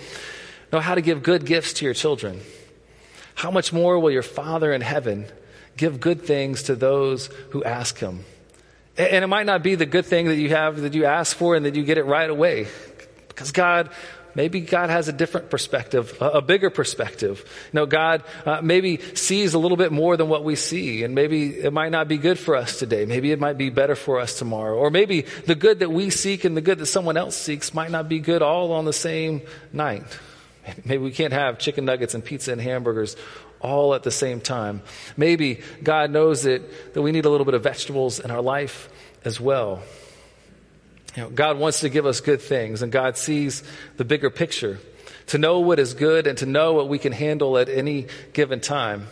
know 0.72 0.80
how 0.80 0.94
to 0.94 1.00
give 1.00 1.22
good 1.22 1.44
gifts 1.44 1.72
to 1.74 1.84
your 1.84 1.94
children, 1.94 2.40
how 3.34 3.50
much 3.50 3.72
more 3.72 3.98
will 3.98 4.10
your 4.10 4.22
Father 4.22 4.72
in 4.72 4.80
heaven 4.82 5.26
give 5.76 6.00
good 6.00 6.22
things 6.22 6.64
to 6.64 6.76
those 6.76 7.26
who 7.50 7.64
ask 7.64 7.98
him? 7.98 8.24
And 8.96 9.24
it 9.24 9.26
might 9.26 9.46
not 9.46 9.62
be 9.62 9.74
the 9.74 9.86
good 9.86 10.04
thing 10.04 10.28
that 10.28 10.36
you 10.36 10.50
have 10.50 10.82
that 10.82 10.92
you 10.92 11.06
ask 11.06 11.34
for 11.34 11.56
and 11.56 11.64
that 11.64 11.74
you 11.74 11.82
get 11.82 11.96
it 11.96 12.04
right 12.04 12.28
away. 12.28 12.68
Because 13.28 13.50
God 13.50 13.90
maybe 14.34 14.60
God 14.60 14.90
has 14.90 15.08
a 15.08 15.12
different 15.12 15.50
perspective, 15.50 16.16
a, 16.20 16.42
bigger 16.42 16.70
perspective. 16.70 17.44
You 17.72 17.80
know, 17.80 17.86
God 17.86 18.22
uh, 18.44 18.60
maybe 18.62 18.98
sees 19.14 19.54
a 19.54 19.58
little 19.58 19.76
bit 19.76 19.92
more 19.92 20.16
than 20.16 20.28
what 20.28 20.44
we 20.44 20.56
see, 20.56 21.02
and 21.04 21.14
maybe 21.14 21.50
it 21.50 21.72
might 21.72 21.90
not 21.90 22.08
be 22.08 22.18
good 22.18 22.38
for 22.38 22.56
us 22.56 22.78
today. 22.78 23.06
Maybe 23.06 23.32
it 23.32 23.38
might 23.38 23.58
be 23.58 23.70
better 23.70 23.94
for 23.94 24.20
us 24.20 24.38
tomorrow. 24.38 24.76
Or 24.76 24.90
maybe 24.90 25.22
the 25.46 25.54
good 25.54 25.80
that 25.80 25.90
we 25.90 26.10
seek 26.10 26.44
and 26.44 26.56
the 26.56 26.60
good 26.60 26.78
that 26.78 26.86
someone 26.86 27.16
else 27.16 27.36
seeks 27.36 27.74
might 27.74 27.90
not 27.90 28.08
be 28.08 28.20
good 28.20 28.42
all 28.42 28.72
on 28.72 28.84
the 28.84 28.92
same 28.92 29.42
night. 29.72 30.04
Maybe 30.84 30.98
we 30.98 31.10
can't 31.10 31.32
have 31.32 31.58
chicken 31.58 31.84
nuggets 31.84 32.14
and 32.14 32.24
pizza 32.24 32.52
and 32.52 32.60
hamburgers 32.60 33.16
all 33.60 33.94
at 33.94 34.02
the 34.02 34.10
same 34.10 34.40
time. 34.40 34.82
Maybe 35.16 35.60
God 35.82 36.10
knows 36.10 36.42
that, 36.42 36.94
that 36.94 37.02
we 37.02 37.12
need 37.12 37.24
a 37.24 37.30
little 37.30 37.44
bit 37.44 37.54
of 37.54 37.62
vegetables 37.62 38.20
in 38.20 38.30
our 38.30 38.42
life 38.42 38.88
as 39.24 39.40
well. 39.40 39.82
You 41.16 41.23
know, 41.23 41.31
God 41.31 41.59
wants 41.59 41.81
to 41.81 41.88
give 41.88 42.07
us 42.07 42.21
good 42.21 42.40
things, 42.40 42.83
and 42.83 42.90
God 42.90 43.16
sees 43.16 43.62
the 43.97 44.04
bigger 44.04 44.31
picture 44.31 44.78
to 45.26 45.38
know 45.38 45.61
what 45.61 45.78
is 45.78 45.95
good 45.95 46.26
and 46.26 46.38
to 46.38 46.47
know 46.47 46.73
what 46.73 46.88
we 46.88 46.99
can 46.99 47.12
handle 47.12 47.59
at 47.59 47.69
any 47.69 48.07
given 48.33 48.61
time. 48.61 49.07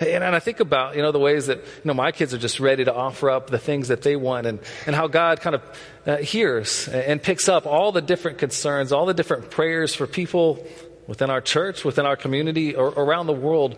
And, 0.00 0.24
and 0.24 0.34
I 0.34 0.38
think 0.38 0.60
about, 0.60 0.96
you 0.96 1.02
know, 1.02 1.12
the 1.12 1.18
ways 1.18 1.46
that, 1.46 1.58
you 1.58 1.84
know, 1.84 1.94
my 1.94 2.12
kids 2.12 2.34
are 2.34 2.38
just 2.38 2.60
ready 2.60 2.84
to 2.84 2.94
offer 2.94 3.30
up 3.30 3.50
the 3.50 3.58
things 3.58 3.88
that 3.88 4.02
they 4.02 4.16
want 4.16 4.46
and, 4.46 4.58
and 4.86 4.94
how 4.94 5.06
God 5.06 5.40
kind 5.40 5.56
of 5.56 5.62
uh, 6.06 6.16
hears 6.18 6.88
and 6.88 7.22
picks 7.22 7.48
up 7.48 7.66
all 7.66 7.92
the 7.92 8.02
different 8.02 8.38
concerns, 8.38 8.92
all 8.92 9.06
the 9.06 9.14
different 9.14 9.50
prayers 9.50 9.94
for 9.94 10.06
people 10.06 10.64
within 11.06 11.30
our 11.30 11.40
church, 11.40 11.84
within 11.84 12.06
our 12.06 12.16
community, 12.16 12.74
or 12.74 12.88
around 12.88 13.26
the 13.26 13.32
world. 13.32 13.76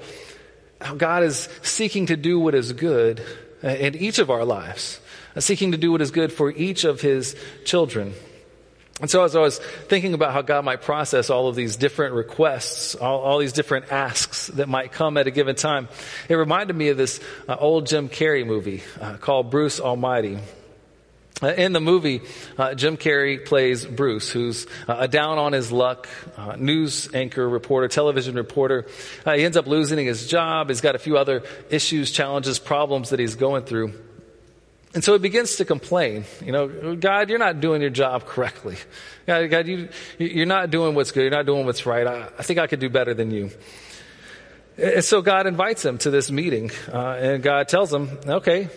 How 0.80 0.94
God 0.94 1.22
is 1.22 1.48
seeking 1.62 2.06
to 2.06 2.16
do 2.16 2.38
what 2.38 2.54
is 2.54 2.72
good 2.72 3.22
in 3.62 3.96
each 3.96 4.18
of 4.18 4.30
our 4.30 4.44
lives, 4.44 5.00
seeking 5.38 5.72
to 5.72 5.78
do 5.78 5.92
what 5.92 6.00
is 6.00 6.10
good 6.10 6.32
for 6.32 6.50
each 6.50 6.84
of 6.84 7.00
His 7.00 7.36
children. 7.64 8.14
And 8.98 9.10
so, 9.10 9.24
as 9.24 9.36
I 9.36 9.40
was 9.40 9.58
thinking 9.58 10.14
about 10.14 10.32
how 10.32 10.40
God 10.40 10.64
might 10.64 10.80
process 10.80 11.28
all 11.28 11.48
of 11.48 11.54
these 11.54 11.76
different 11.76 12.14
requests, 12.14 12.94
all, 12.94 13.20
all 13.20 13.38
these 13.38 13.52
different 13.52 13.92
asks 13.92 14.46
that 14.48 14.70
might 14.70 14.90
come 14.90 15.18
at 15.18 15.26
a 15.26 15.30
given 15.30 15.54
time, 15.54 15.88
it 16.30 16.34
reminded 16.34 16.74
me 16.74 16.88
of 16.88 16.96
this 16.96 17.20
uh, 17.46 17.56
old 17.58 17.86
Jim 17.86 18.08
Carrey 18.08 18.46
movie 18.46 18.82
uh, 18.98 19.18
called 19.18 19.50
Bruce 19.50 19.80
Almighty. 19.80 20.38
Uh, 21.42 21.48
in 21.48 21.74
the 21.74 21.80
movie, 21.80 22.22
uh, 22.56 22.74
Jim 22.74 22.96
Carrey 22.96 23.44
plays 23.44 23.84
Bruce, 23.84 24.30
who's 24.30 24.66
uh, 24.88 24.96
a 25.00 25.08
down 25.08 25.36
on 25.36 25.52
his 25.52 25.70
luck 25.70 26.08
uh, 26.38 26.56
news 26.56 27.10
anchor, 27.12 27.46
reporter, 27.46 27.88
television 27.88 28.34
reporter. 28.36 28.86
he 29.26 29.44
ends 29.44 29.58
up 29.58 29.66
losing 29.66 30.06
his 30.06 30.26
job. 30.26 30.70
He's 30.70 30.80
got 30.80 30.94
a 30.94 30.98
few 30.98 31.18
other 31.18 31.42
issues, 31.68 32.10
challenges, 32.10 32.58
problems 32.58 33.10
that 33.10 33.20
he's 33.20 33.34
going 33.34 33.64
through. 33.64 33.92
And 34.96 35.04
so 35.04 35.12
he 35.12 35.18
begins 35.18 35.56
to 35.56 35.66
complain, 35.66 36.24
you 36.42 36.52
know, 36.52 36.96
God, 36.96 37.28
you're 37.28 37.38
not 37.38 37.60
doing 37.60 37.82
your 37.82 37.90
job 37.90 38.24
correctly. 38.24 38.78
God, 39.26 39.50
God 39.50 39.66
you, 39.66 39.90
you're 40.16 40.46
not 40.46 40.70
doing 40.70 40.94
what's 40.94 41.10
good. 41.10 41.20
You're 41.20 41.30
not 41.32 41.44
doing 41.44 41.66
what's 41.66 41.84
right. 41.84 42.06
I, 42.06 42.30
I 42.38 42.42
think 42.42 42.58
I 42.58 42.66
could 42.66 42.80
do 42.80 42.88
better 42.88 43.12
than 43.12 43.30
you. 43.30 43.50
And 44.78 45.04
so 45.04 45.20
God 45.20 45.46
invites 45.46 45.84
him 45.84 45.98
to 45.98 46.10
this 46.10 46.30
meeting, 46.30 46.70
uh, 46.90 47.18
and 47.20 47.42
God 47.42 47.68
tells 47.68 47.92
him, 47.92 48.08
okay, 48.26 48.70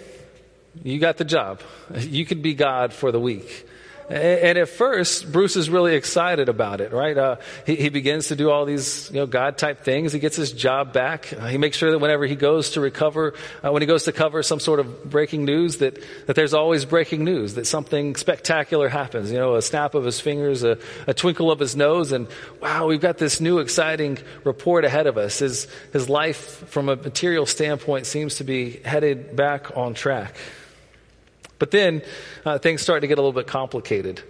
you 0.84 1.00
got 1.00 1.16
the 1.16 1.24
job. 1.24 1.62
You 1.96 2.26
could 2.26 2.42
be 2.42 2.54
God 2.54 2.92
for 2.92 3.14
the 3.14 3.20
week. 3.22 3.69
And 4.10 4.58
at 4.58 4.70
first, 4.70 5.32
Bruce 5.32 5.56
is 5.56 5.70
really 5.70 5.94
excited 5.94 6.50
about 6.50 6.82
it, 6.82 6.92
right? 6.92 7.16
Uh, 7.16 7.36
he, 7.68 7.76
he, 7.76 7.90
begins 7.90 8.30
to 8.30 8.36
do 8.36 8.50
all 8.50 8.66
these, 8.66 9.08
you 9.12 9.18
know, 9.18 9.28
God 9.28 9.60
type 9.60 9.82
things. 9.82 10.12
He 10.12 10.18
gets 10.18 10.36
his 10.36 10.52
job 10.52 10.94
back. 10.94 11.32
Uh, 11.32 11.46
he 11.46 11.60
makes 11.60 11.78
sure 11.78 11.92
that 11.92 12.00
whenever 12.00 12.26
he 12.26 12.36
goes 12.36 12.72
to 12.72 12.82
recover, 12.82 13.36
uh, 13.64 13.72
when 13.72 13.84
he 13.84 13.86
goes 13.86 14.06
to 14.06 14.12
cover 14.12 14.42
some 14.42 14.60
sort 14.60 14.80
of 14.80 15.12
breaking 15.12 15.46
news, 15.46 15.78
that, 15.78 16.00
that 16.26 16.36
there's 16.36 16.56
always 16.56 16.86
breaking 16.86 17.24
news, 17.24 17.54
that 17.54 17.68
something 17.68 18.16
spectacular 18.16 18.90
happens. 18.90 19.32
You 19.32 19.38
know, 19.38 19.54
a 19.54 19.62
snap 19.62 19.94
of 19.94 20.06
his 20.06 20.20
fingers, 20.20 20.64
a, 20.64 20.80
a 21.06 21.14
twinkle 21.14 21.52
of 21.52 21.60
his 21.60 21.76
nose, 21.76 22.12
and 22.12 22.28
wow, 22.60 22.88
we've 22.88 23.02
got 23.02 23.20
this 23.20 23.40
new 23.40 23.60
exciting 23.60 24.18
report 24.44 24.86
ahead 24.86 25.06
of 25.06 25.20
us. 25.20 25.38
His, 25.38 25.68
his 25.94 26.10
life, 26.10 26.68
from 26.70 26.90
a 26.90 26.96
material 26.96 27.46
standpoint, 27.46 28.08
seems 28.08 28.38
to 28.38 28.44
be 28.44 28.72
headed 28.84 29.36
back 29.36 29.78
on 29.78 29.94
track. 29.94 30.36
But 31.60 31.72
then 31.72 32.02
uh, 32.46 32.58
things 32.58 32.82
start 32.82 33.02
to 33.02 33.08
get 33.08 33.18
a 33.18 33.22
little 33.22 33.34
bit 33.34 33.48
complicated. 33.48 34.24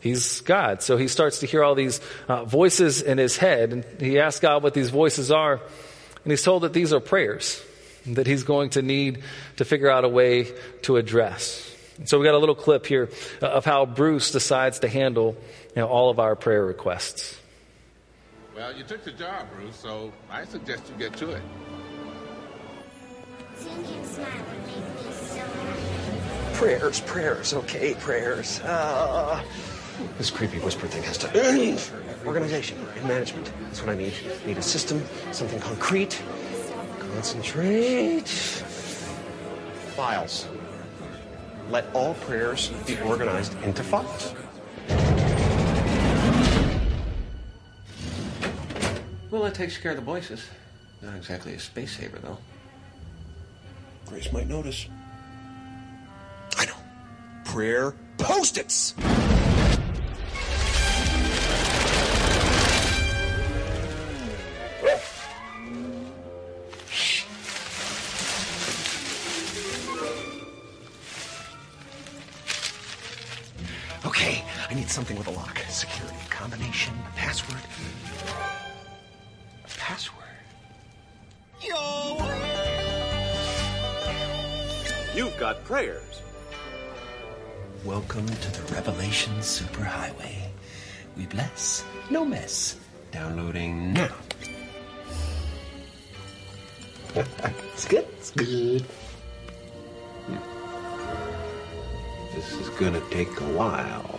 He's 0.00 0.42
God, 0.42 0.82
so 0.82 0.98
he 0.98 1.08
starts 1.08 1.38
to 1.38 1.46
hear 1.46 1.64
all 1.64 1.74
these 1.74 2.00
uh, 2.28 2.44
voices 2.44 3.00
in 3.00 3.16
his 3.16 3.38
head, 3.38 3.72
and 3.72 3.84
he 4.00 4.18
asks 4.18 4.40
God 4.40 4.62
what 4.62 4.74
these 4.74 4.90
voices 4.90 5.30
are, 5.30 5.54
and 5.54 6.30
he's 6.30 6.42
told 6.42 6.64
that 6.64 6.74
these 6.74 6.92
are 6.92 7.00
prayers 7.00 7.62
that 8.06 8.26
he's 8.26 8.42
going 8.42 8.70
to 8.70 8.82
need 8.82 9.22
to 9.56 9.64
figure 9.64 9.90
out 9.90 10.04
a 10.04 10.08
way 10.08 10.52
to 10.82 10.96
address. 10.96 11.70
And 11.96 12.08
so 12.08 12.18
we 12.18 12.24
got 12.24 12.34
a 12.34 12.38
little 12.38 12.54
clip 12.54 12.86
here 12.86 13.08
uh, 13.40 13.46
of 13.46 13.64
how 13.64 13.86
Bruce 13.86 14.30
decides 14.30 14.80
to 14.80 14.88
handle 14.88 15.36
you 15.74 15.82
know, 15.82 15.88
all 15.88 16.10
of 16.10 16.18
our 16.18 16.36
prayer 16.36 16.64
requests. 16.64 17.40
Well, 18.54 18.76
you 18.76 18.84
took 18.84 19.04
the 19.04 19.12
job, 19.12 19.46
Bruce, 19.54 19.76
so 19.76 20.12
I 20.30 20.44
suggest 20.44 20.90
you 20.90 20.96
get 20.96 21.16
to 21.16 21.30
it. 21.30 21.42
Prayers, 26.54 27.00
prayers, 27.00 27.52
okay, 27.52 27.94
prayers. 27.94 28.60
Uh, 28.60 29.42
this 30.18 30.30
creepy 30.30 30.60
whisper 30.60 30.86
thing 30.86 31.02
has 31.02 31.18
to 31.18 31.28
end. 31.36 31.90
Organization 32.24 32.78
and 32.96 33.08
management. 33.08 33.52
That's 33.64 33.80
what 33.80 33.90
I 33.90 33.96
need. 33.96 34.14
I 34.42 34.46
need 34.46 34.58
a 34.58 34.62
system, 34.62 35.02
something 35.32 35.58
concrete. 35.58 36.22
Concentrate. 37.00 38.28
Files. 39.96 40.48
Let 41.70 41.86
all 41.92 42.14
prayers 42.14 42.68
be 42.86 43.00
organized 43.00 43.60
into 43.62 43.82
files. 43.82 44.32
Well, 49.30 49.42
that 49.42 49.54
takes 49.54 49.76
care 49.76 49.90
of 49.90 49.96
the 49.96 50.04
voices. 50.04 50.48
Not 51.02 51.16
exactly 51.16 51.54
a 51.54 51.58
space 51.58 51.96
saver, 51.96 52.20
though. 52.20 52.38
Grace 54.06 54.32
might 54.32 54.48
notice 54.48 54.86
prayer 57.54 57.94
post 58.18 58.58
its. 58.58 58.94
Okay, 74.04 74.42
I 74.68 74.74
need 74.74 74.90
something 74.90 75.16
with 75.16 75.28
a 75.28 75.30
lock. 75.30 75.56
Security, 75.68 76.16
combination, 76.30 76.92
password. 77.14 77.60
A 79.64 79.78
password. 79.78 80.24
Yo! 81.62 82.18
You've 85.14 85.38
got 85.38 85.64
prayers. 85.64 86.23
Welcome 87.84 88.26
to 88.26 88.50
the 88.50 88.72
Revelation 88.72 89.34
Superhighway. 89.40 90.48
We 91.18 91.26
bless, 91.26 91.84
no 92.08 92.24
mess. 92.24 92.76
Downloading 93.12 93.92
now. 93.92 94.08
it's 97.14 97.84
good. 97.84 98.06
It's 98.16 98.30
good. 98.30 98.86
This 102.34 102.52
is 102.54 102.70
gonna 102.70 103.02
take 103.10 103.28
a 103.38 103.52
while. 103.52 104.18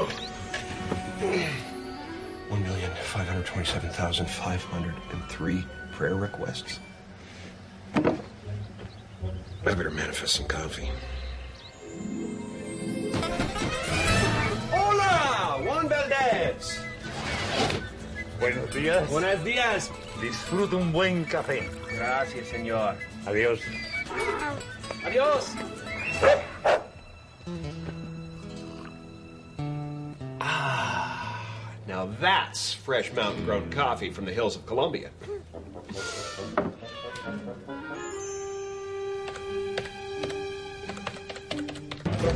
Oh. 0.00 0.10
One 2.48 2.62
million 2.64 2.90
five 3.04 3.28
hundred 3.28 3.46
twenty-seven 3.46 3.90
thousand 3.90 4.28
five 4.28 4.64
hundred 4.64 4.96
and 5.12 5.22
three 5.26 5.64
prayer 5.92 6.16
requests. 6.16 6.80
I 9.68 9.74
better 9.74 9.90
manifest 9.90 10.36
some 10.36 10.46
coffee. 10.46 10.88
Hola, 14.72 15.60
Juan 15.62 15.88
Valdez. 15.88 16.80
Buenos 18.40 18.72
días. 18.72 19.10
Buenos 19.10 19.44
días. 19.44 19.90
Disfruta 20.22 20.74
un 20.74 20.90
buen 20.90 21.26
café. 21.26 21.68
Gracias, 21.94 22.48
señor. 22.48 22.96
Adiós. 23.26 23.60
Adiós. 25.04 25.54
Ah, 30.40 31.44
now 31.86 32.08
that's 32.22 32.72
fresh 32.72 33.12
mountain 33.12 33.44
grown 33.44 33.68
coffee 33.70 34.10
from 34.10 34.24
the 34.24 34.32
hills 34.32 34.56
of 34.56 34.64
Colombia. 34.64 35.10
Okay, 42.18 42.26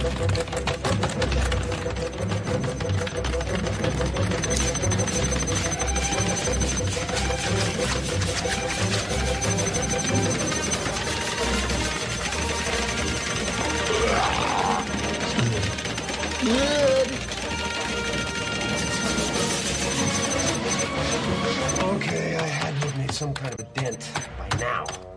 I 22.36 22.46
had 22.46 22.84
with 22.84 22.96
me 22.96 23.08
some 23.08 23.34
kind 23.34 23.52
of 23.52 23.60
a 23.60 23.64
dent 23.74 24.08
by 24.38 24.48
now. 24.58 25.11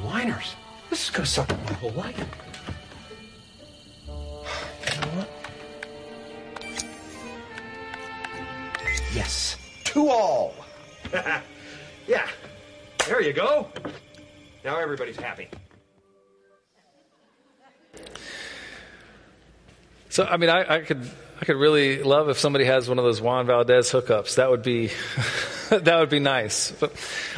Bunch 0.00 0.04
of 0.04 0.04
whiners. 0.04 0.56
This 0.88 1.04
is 1.04 1.10
gonna 1.10 1.26
suck 1.26 1.52
up 1.52 1.64
my 1.64 1.72
whole 1.74 1.90
life. 1.92 2.18
You 4.06 5.00
know 5.00 5.06
what? 5.16 5.28
Yes. 9.14 9.56
To 9.84 10.08
all. 10.08 10.54
yeah. 12.06 12.28
There 13.06 13.22
you 13.22 13.32
go. 13.32 13.68
Now 14.64 14.78
everybody's 14.78 15.16
happy. 15.16 15.48
So, 20.10 20.24
I 20.24 20.38
mean, 20.38 20.50
I, 20.50 20.78
I 20.78 20.80
could, 20.80 21.08
I 21.40 21.44
could 21.44 21.56
really 21.56 22.02
love 22.02 22.28
if 22.28 22.38
somebody 22.38 22.64
has 22.64 22.88
one 22.88 22.98
of 22.98 23.04
those 23.04 23.20
Juan 23.20 23.46
Valdez 23.46 23.92
hookups. 23.92 24.34
That 24.34 24.50
would 24.50 24.64
be, 24.64 24.90
that 25.70 26.00
would 26.00 26.10
be 26.10 26.18
nice. 26.18 26.72
But, 26.72 26.92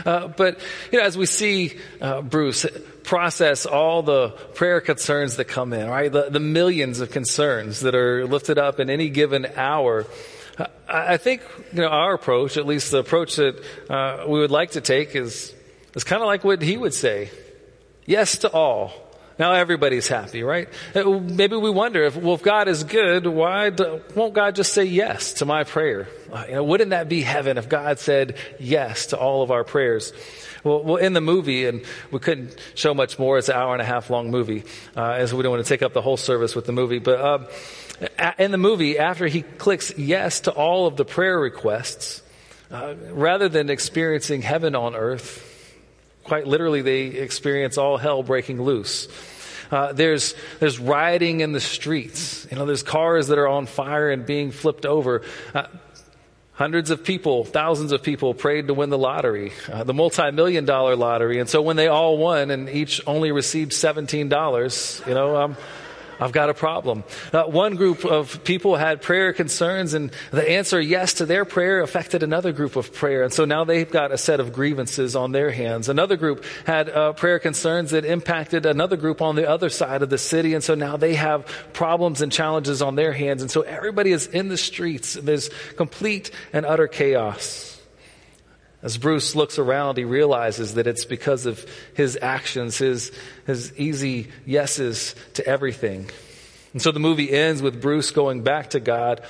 uh, 0.07 0.29
but 0.29 0.59
you 0.91 0.99
know, 0.99 1.05
as 1.05 1.19
we 1.19 1.27
see 1.27 1.79
uh, 2.01 2.23
Bruce 2.23 2.65
process 3.05 3.67
all 3.67 4.03
the 4.03 4.31
prayer 4.55 4.81
concerns 4.81 5.37
that 5.37 5.45
come 5.45 5.75
in, 5.75 5.87
right? 5.87 6.11
The, 6.11 6.31
the 6.31 6.41
millions 6.41 7.01
of 7.01 7.11
concerns 7.11 7.81
that 7.81 7.95
are 7.95 8.27
lifted 8.27 8.57
up 8.57 8.81
in 8.81 8.89
any 8.89 9.11
given 9.11 9.45
hour. 9.55 10.07
I, 10.59 10.67
I 10.89 11.17
think 11.19 11.43
you 11.75 11.83
know 11.83 11.89
our 11.89 12.15
approach, 12.15 12.57
at 12.57 12.65
least 12.65 12.91
the 12.91 13.01
approach 13.01 13.37
that 13.37 13.63
uh, 13.91 14.25
we 14.27 14.41
would 14.41 14.51
like 14.51 14.71
to 14.73 14.81
take, 14.81 15.15
is 15.15 15.55
is 15.95 16.05
kind 16.05 16.23
of 16.23 16.27
like 16.27 16.43
what 16.43 16.63
he 16.63 16.79
would 16.79 16.95
say: 16.95 17.31
yes 18.07 18.39
to 18.39 18.51
all. 18.51 19.02
Now 19.43 19.55
everybody's 19.55 20.07
happy, 20.07 20.45
right? 20.45 20.69
Uh, 20.95 21.19
Maybe 21.19 21.57
we 21.57 21.69
wonder 21.69 22.05
if, 22.05 22.15
well, 22.15 22.35
if 22.37 22.45
God 22.45 22.69
is 22.69 22.85
good, 22.85 23.27
why 23.27 23.71
do, 23.71 24.01
won't 24.15 24.35
God 24.35 24.55
just 24.55 24.73
say 24.73 24.85
yes 24.85 25.33
to 25.41 25.45
my 25.45 25.65
prayer? 25.65 26.07
Uh, 26.33 26.45
You 26.47 26.55
know, 26.55 26.63
wouldn't 26.63 26.91
that 26.91 27.09
be 27.09 27.23
heaven 27.23 27.59
if 27.59 27.69
God 27.69 27.99
said 27.99 28.37
yes 28.61 29.07
to 29.07 29.17
all 29.19 29.43
of 29.43 29.51
our 29.51 29.65
prayers? 29.65 30.13
Well, 30.63 30.85
well 30.85 30.95
in 30.95 31.13
the 31.13 31.21
movie, 31.21 31.67
and 31.67 31.83
we 32.13 32.21
couldn't 32.21 32.55
show 32.77 32.95
much 32.95 33.19
more. 33.19 33.37
It's 33.37 33.49
an 33.49 33.57
hour 33.57 33.73
and 33.73 33.83
a 33.83 33.85
half 33.85 34.11
long 34.11 34.31
movie, 34.31 34.63
uh, 34.97 35.11
as 35.11 35.35
we 35.35 35.43
don't 35.43 35.51
want 35.51 35.65
to 35.65 35.69
take 35.69 35.83
up 35.83 35.93
the 35.93 36.03
whole 36.03 36.17
service 36.17 36.55
with 36.55 36.67
the 36.67 36.73
movie. 36.73 37.01
But 37.01 37.21
um, 37.21 37.47
in 38.39 38.53
the 38.53 38.59
movie, 38.59 38.97
after 38.97 39.27
he 39.27 39.43
clicks 39.43 39.99
yes 39.99 40.43
to 40.43 40.53
all 40.53 40.87
of 40.87 40.97
the 40.97 41.05
prayer 41.05 41.41
requests, 41.41 42.23
uh, 42.71 42.95
rather 43.11 43.49
than 43.49 43.71
experiencing 43.71 44.43
heaven 44.43 44.77
on 44.77 44.95
earth, 44.95 45.49
quite 46.23 46.47
literally 46.47 46.83
they 46.83 47.07
experience 47.07 47.77
all 47.77 47.97
hell 47.97 48.23
breaking 48.23 48.63
loose. 48.63 49.09
Uh, 49.73 49.93
there's 49.93 50.35
there's 50.61 50.79
rioting 50.79 51.41
in 51.41 51.53
the 51.53 51.61
streets. 51.61 52.47
You 52.51 52.59
know, 52.59 52.67
there's 52.67 52.83
cars 52.83 53.29
that 53.29 53.39
are 53.39 53.49
on 53.49 53.67
fire 53.67 54.11
and 54.11 54.27
being 54.27 54.51
flipped 54.51 54.85
over. 54.85 55.23
Uh, 55.55 55.67
hundreds 56.53 56.91
of 56.91 57.03
people, 57.03 57.45
thousands 57.45 57.91
of 57.91 58.03
people 58.03 58.35
prayed 58.35 58.69
to 58.69 58.75
win 58.75 58.91
the 58.91 58.99
lottery, 58.99 59.51
uh, 59.73 59.83
the 59.83 59.95
multi-million 59.95 60.67
dollar 60.67 60.95
lottery. 60.95 61.41
And 61.41 61.49
so 61.49 61.63
when 61.63 61.77
they 61.77 61.89
all 61.89 62.19
won 62.19 62.51
and 62.51 62.69
each 62.69 63.01
only 63.07 63.33
received 63.33 63.73
seventeen 63.73 64.29
dollars, 64.29 65.01
you 65.07 65.15
know, 65.15 65.37
um, 65.37 65.57
I've 66.21 66.33
got 66.33 66.51
a 66.51 66.55
problem. 66.55 67.05
Uh, 67.33 67.45
one 67.45 67.77
group 67.77 68.05
of 68.05 68.45
people 68.45 68.77
had 68.77 69.03
prayer 69.03 69.33
concerns, 69.33 69.95
and 69.95 70.11
the 70.31 70.49
answer 70.49 70.81
yes 70.81 71.15
to 71.15 71.27
their 71.27 71.45
prayer 71.45 71.83
affected 71.83 72.23
another 72.23 72.53
group 72.53 72.77
of 72.77 72.93
prayer. 72.93 73.23
And 73.23 73.33
so 73.33 73.45
now 73.45 73.65
they've 73.65 73.91
got 73.91 74.13
a 74.13 74.19
set 74.19 74.41
of 74.41 74.53
grievances 74.53 75.17
on 75.17 75.33
their 75.33 75.51
hands. 75.51 75.89
Another 75.89 76.17
group 76.17 76.45
had 76.67 76.89
uh, 76.89 77.13
prayer 77.13 77.39
concerns 77.39 77.91
that 77.91 78.05
impacted 78.05 78.67
another 78.67 78.97
group 78.97 79.23
on 79.23 79.37
the 79.37 79.49
other 79.49 79.69
side 79.69 80.03
of 80.03 80.11
the 80.11 80.19
city. 80.19 80.55
And 80.55 80.63
so 80.63 80.75
now 80.75 80.97
they 80.97 81.15
have 81.15 81.47
problems 81.73 82.21
and 82.21 82.31
challenges 82.31 82.83
on 82.83 82.95
their 82.95 83.13
hands. 83.13 83.43
And 83.43 83.51
so 83.51 83.63
everybody 83.63 84.13
is 84.13 84.27
in 84.27 84.49
the 84.49 84.59
streets. 84.59 85.15
There's 85.15 85.51
complete 85.77 86.31
and 86.53 86.67
utter 86.67 86.89
chaos. 86.89 87.72
As 88.83 88.99
Bruce 88.99 89.37
looks 89.37 89.59
around, 89.59 89.97
he 89.97 90.05
realizes 90.05 90.75
that 90.75 90.89
it's 90.89 91.05
because 91.05 91.47
of 91.47 91.65
his 91.95 92.19
actions, 92.21 92.79
his, 92.79 93.13
his 93.47 93.73
easy 93.79 94.29
yeses 94.45 95.15
to 95.35 95.47
everything. 95.47 96.11
And 96.73 96.83
so 96.83 96.91
the 96.91 97.01
movie 97.01 97.31
ends 97.31 97.63
with 97.63 97.81
Bruce 97.81 98.11
going 98.11 98.43
back 98.43 98.71
to 98.71 98.81
God, 98.81 99.23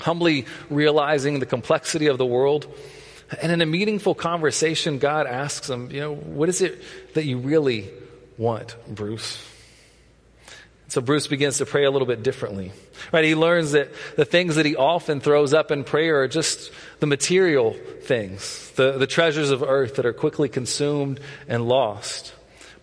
humbly 0.00 0.46
realizing 0.70 1.40
the 1.40 1.46
complexity 1.46 2.06
of 2.06 2.16
the 2.16 2.24
world. 2.24 2.66
And 3.42 3.52
in 3.52 3.60
a 3.60 3.66
meaningful 3.66 4.14
conversation, 4.14 4.98
God 4.98 5.26
asks 5.26 5.68
him, 5.68 5.90
you 5.90 6.00
know, 6.00 6.14
what 6.14 6.48
is 6.48 6.62
it 6.62 6.82
that 7.14 7.24
you 7.24 7.38
really 7.38 7.90
want, 8.38 8.76
Bruce? 8.88 9.42
So 10.88 11.00
Bruce 11.00 11.26
begins 11.26 11.58
to 11.58 11.66
pray 11.66 11.84
a 11.84 11.90
little 11.90 12.06
bit 12.06 12.22
differently. 12.22 12.72
Right? 13.12 13.24
He 13.24 13.34
learns 13.34 13.72
that 13.72 13.90
the 14.16 14.24
things 14.24 14.56
that 14.56 14.66
he 14.66 14.76
often 14.76 15.20
throws 15.20 15.54
up 15.54 15.70
in 15.70 15.84
prayer 15.84 16.22
are 16.22 16.28
just 16.28 16.70
the 17.00 17.06
material 17.06 17.74
things, 18.02 18.70
the, 18.76 18.92
the 18.92 19.06
treasures 19.06 19.50
of 19.50 19.62
earth 19.62 19.96
that 19.96 20.06
are 20.06 20.12
quickly 20.12 20.48
consumed 20.48 21.20
and 21.48 21.66
lost. 21.66 22.34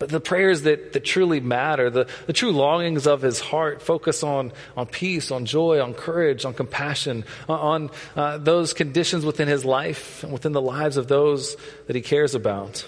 But 0.02 0.10
the 0.10 0.20
prayers 0.20 0.64
that, 0.64 0.94
that 0.94 1.06
truly 1.06 1.40
matter, 1.42 1.92
the, 1.92 2.08
the 2.26 2.34
true 2.34 2.52
longings 2.52 3.06
of 3.06 3.22
his 3.22 3.40
heart 3.40 3.84
focus 3.84 4.24
on, 4.24 4.52
on 4.76 4.88
peace, 4.88 5.30
on 5.30 5.46
joy, 5.46 5.80
on 5.80 5.94
courage, 5.94 6.44
on 6.44 6.56
compassion, 6.56 7.24
on, 7.48 7.92
uh, 8.16 8.40
those 8.40 8.74
conditions 8.74 9.24
within 9.24 9.48
his 9.48 9.64
life 9.64 10.24
and 10.24 10.34
within 10.34 10.54
the 10.54 10.62
lives 10.62 10.98
of 10.98 11.08
those 11.08 11.56
that 11.86 11.96
he 11.96 12.02
cares 12.02 12.34
about. 12.34 12.84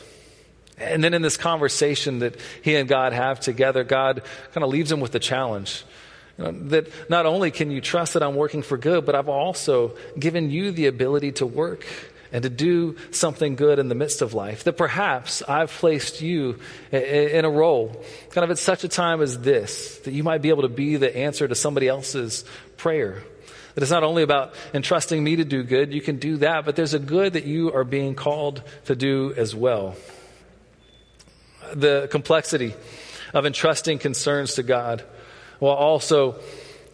And 0.77 1.03
then 1.03 1.13
in 1.13 1.21
this 1.21 1.37
conversation 1.37 2.19
that 2.19 2.35
he 2.61 2.75
and 2.75 2.89
God 2.89 3.13
have 3.13 3.39
together, 3.39 3.83
God 3.83 4.23
kind 4.53 4.63
of 4.63 4.69
leaves 4.69 4.91
him 4.91 4.99
with 4.99 5.11
the 5.11 5.19
challenge. 5.19 5.83
You 6.37 6.45
know, 6.45 6.51
that 6.69 7.09
not 7.09 7.25
only 7.25 7.51
can 7.51 7.69
you 7.69 7.79
trust 7.79 8.13
that 8.13 8.23
I'm 8.23 8.35
working 8.35 8.63
for 8.63 8.77
good, 8.77 9.05
but 9.05 9.13
I've 9.13 9.29
also 9.29 9.95
given 10.17 10.49
you 10.49 10.71
the 10.71 10.87
ability 10.87 11.33
to 11.33 11.45
work 11.45 11.85
and 12.31 12.41
to 12.41 12.49
do 12.49 12.97
something 13.11 13.55
good 13.55 13.77
in 13.77 13.89
the 13.89 13.95
midst 13.95 14.23
of 14.23 14.33
life. 14.33 14.63
That 14.63 14.73
perhaps 14.73 15.43
I've 15.43 15.71
placed 15.71 16.21
you 16.21 16.59
in 16.91 17.45
a 17.45 17.49
role, 17.49 18.03
kind 18.31 18.43
of 18.43 18.49
at 18.49 18.57
such 18.57 18.83
a 18.83 18.87
time 18.87 19.21
as 19.21 19.39
this, 19.39 19.99
that 19.99 20.13
you 20.13 20.23
might 20.23 20.41
be 20.41 20.49
able 20.49 20.63
to 20.63 20.69
be 20.69 20.95
the 20.95 21.15
answer 21.15 21.47
to 21.47 21.53
somebody 21.53 21.87
else's 21.87 22.43
prayer. 22.77 23.21
That 23.75 23.83
it's 23.83 23.91
not 23.91 24.03
only 24.03 24.23
about 24.23 24.55
entrusting 24.73 25.23
me 25.23 25.35
to 25.35 25.45
do 25.45 25.61
good, 25.61 25.93
you 25.93 26.01
can 26.01 26.17
do 26.17 26.37
that, 26.37 26.65
but 26.65 26.75
there's 26.75 26.95
a 26.95 26.99
good 26.99 27.33
that 27.33 27.45
you 27.45 27.71
are 27.73 27.83
being 27.83 28.15
called 28.15 28.63
to 28.85 28.95
do 28.95 29.35
as 29.37 29.55
well 29.55 29.95
the 31.73 32.07
complexity 32.11 32.73
of 33.33 33.45
entrusting 33.45 33.99
concerns 33.99 34.55
to 34.55 34.63
God 34.63 35.03
while 35.59 35.75
also 35.75 36.39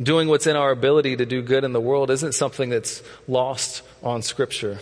doing 0.01 0.27
what's 0.27 0.47
in 0.47 0.55
our 0.55 0.71
ability 0.71 1.17
to 1.17 1.25
do 1.25 1.41
good 1.41 1.63
in 1.63 1.73
the 1.73 1.81
world 1.81 2.09
isn't 2.09 2.33
something 2.33 2.69
that's 2.69 3.03
lost 3.27 3.81
on 4.01 4.21
Scripture. 4.21 4.79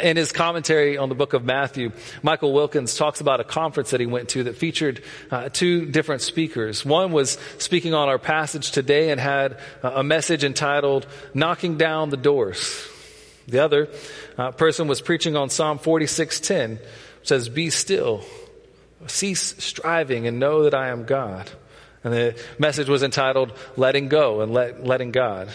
In 0.00 0.16
his 0.16 0.30
commentary 0.30 0.96
on 0.96 1.08
the 1.08 1.16
book 1.16 1.32
of 1.32 1.44
Matthew, 1.44 1.90
Michael 2.22 2.52
Wilkins 2.52 2.96
talks 2.96 3.20
about 3.20 3.40
a 3.40 3.44
conference 3.44 3.90
that 3.90 3.98
he 3.98 4.06
went 4.06 4.28
to 4.30 4.44
that 4.44 4.56
featured 4.56 5.02
uh, 5.32 5.48
two 5.48 5.84
different 5.86 6.22
speakers. 6.22 6.84
One 6.84 7.10
was 7.10 7.38
speaking 7.58 7.92
on 7.92 8.08
our 8.08 8.18
passage 8.18 8.70
today 8.70 9.10
and 9.10 9.20
had 9.20 9.58
a 9.82 10.04
message 10.04 10.44
entitled 10.44 11.08
Knocking 11.34 11.76
Down 11.76 12.10
the 12.10 12.16
Doors. 12.16 12.86
The 13.48 13.58
other 13.58 13.88
uh, 14.38 14.52
person 14.52 14.86
was 14.86 15.00
preaching 15.00 15.36
on 15.36 15.50
Psalm 15.50 15.80
46:10, 15.80 16.78
which 16.78 17.28
says, 17.28 17.48
"Be 17.48 17.68
still 17.68 18.24
Cease 19.06 19.54
striving 19.58 20.26
and 20.26 20.38
know 20.38 20.64
that 20.64 20.74
I 20.74 20.88
am 20.88 21.04
God. 21.04 21.50
And 22.04 22.12
the 22.12 22.42
message 22.58 22.88
was 22.88 23.02
entitled 23.02 23.52
Letting 23.76 24.08
Go 24.08 24.40
and 24.40 24.52
let, 24.52 24.84
Letting 24.84 25.10
God. 25.10 25.48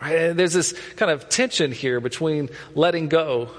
Right? 0.00 0.16
And 0.16 0.38
there's 0.38 0.52
this 0.52 0.72
kind 0.96 1.10
of 1.10 1.28
tension 1.28 1.72
here 1.72 2.00
between 2.00 2.50
letting 2.74 3.08
go 3.08 3.50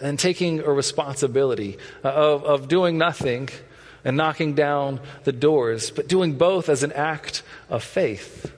and 0.00 0.18
taking 0.18 0.60
a 0.60 0.70
responsibility 0.70 1.78
uh, 2.04 2.08
of, 2.08 2.44
of 2.44 2.68
doing 2.68 2.98
nothing 2.98 3.48
and 4.04 4.16
knocking 4.16 4.54
down 4.54 5.00
the 5.24 5.32
doors, 5.32 5.90
but 5.90 6.06
doing 6.06 6.36
both 6.36 6.68
as 6.68 6.82
an 6.82 6.92
act 6.92 7.42
of 7.70 7.82
faith. 7.82 8.52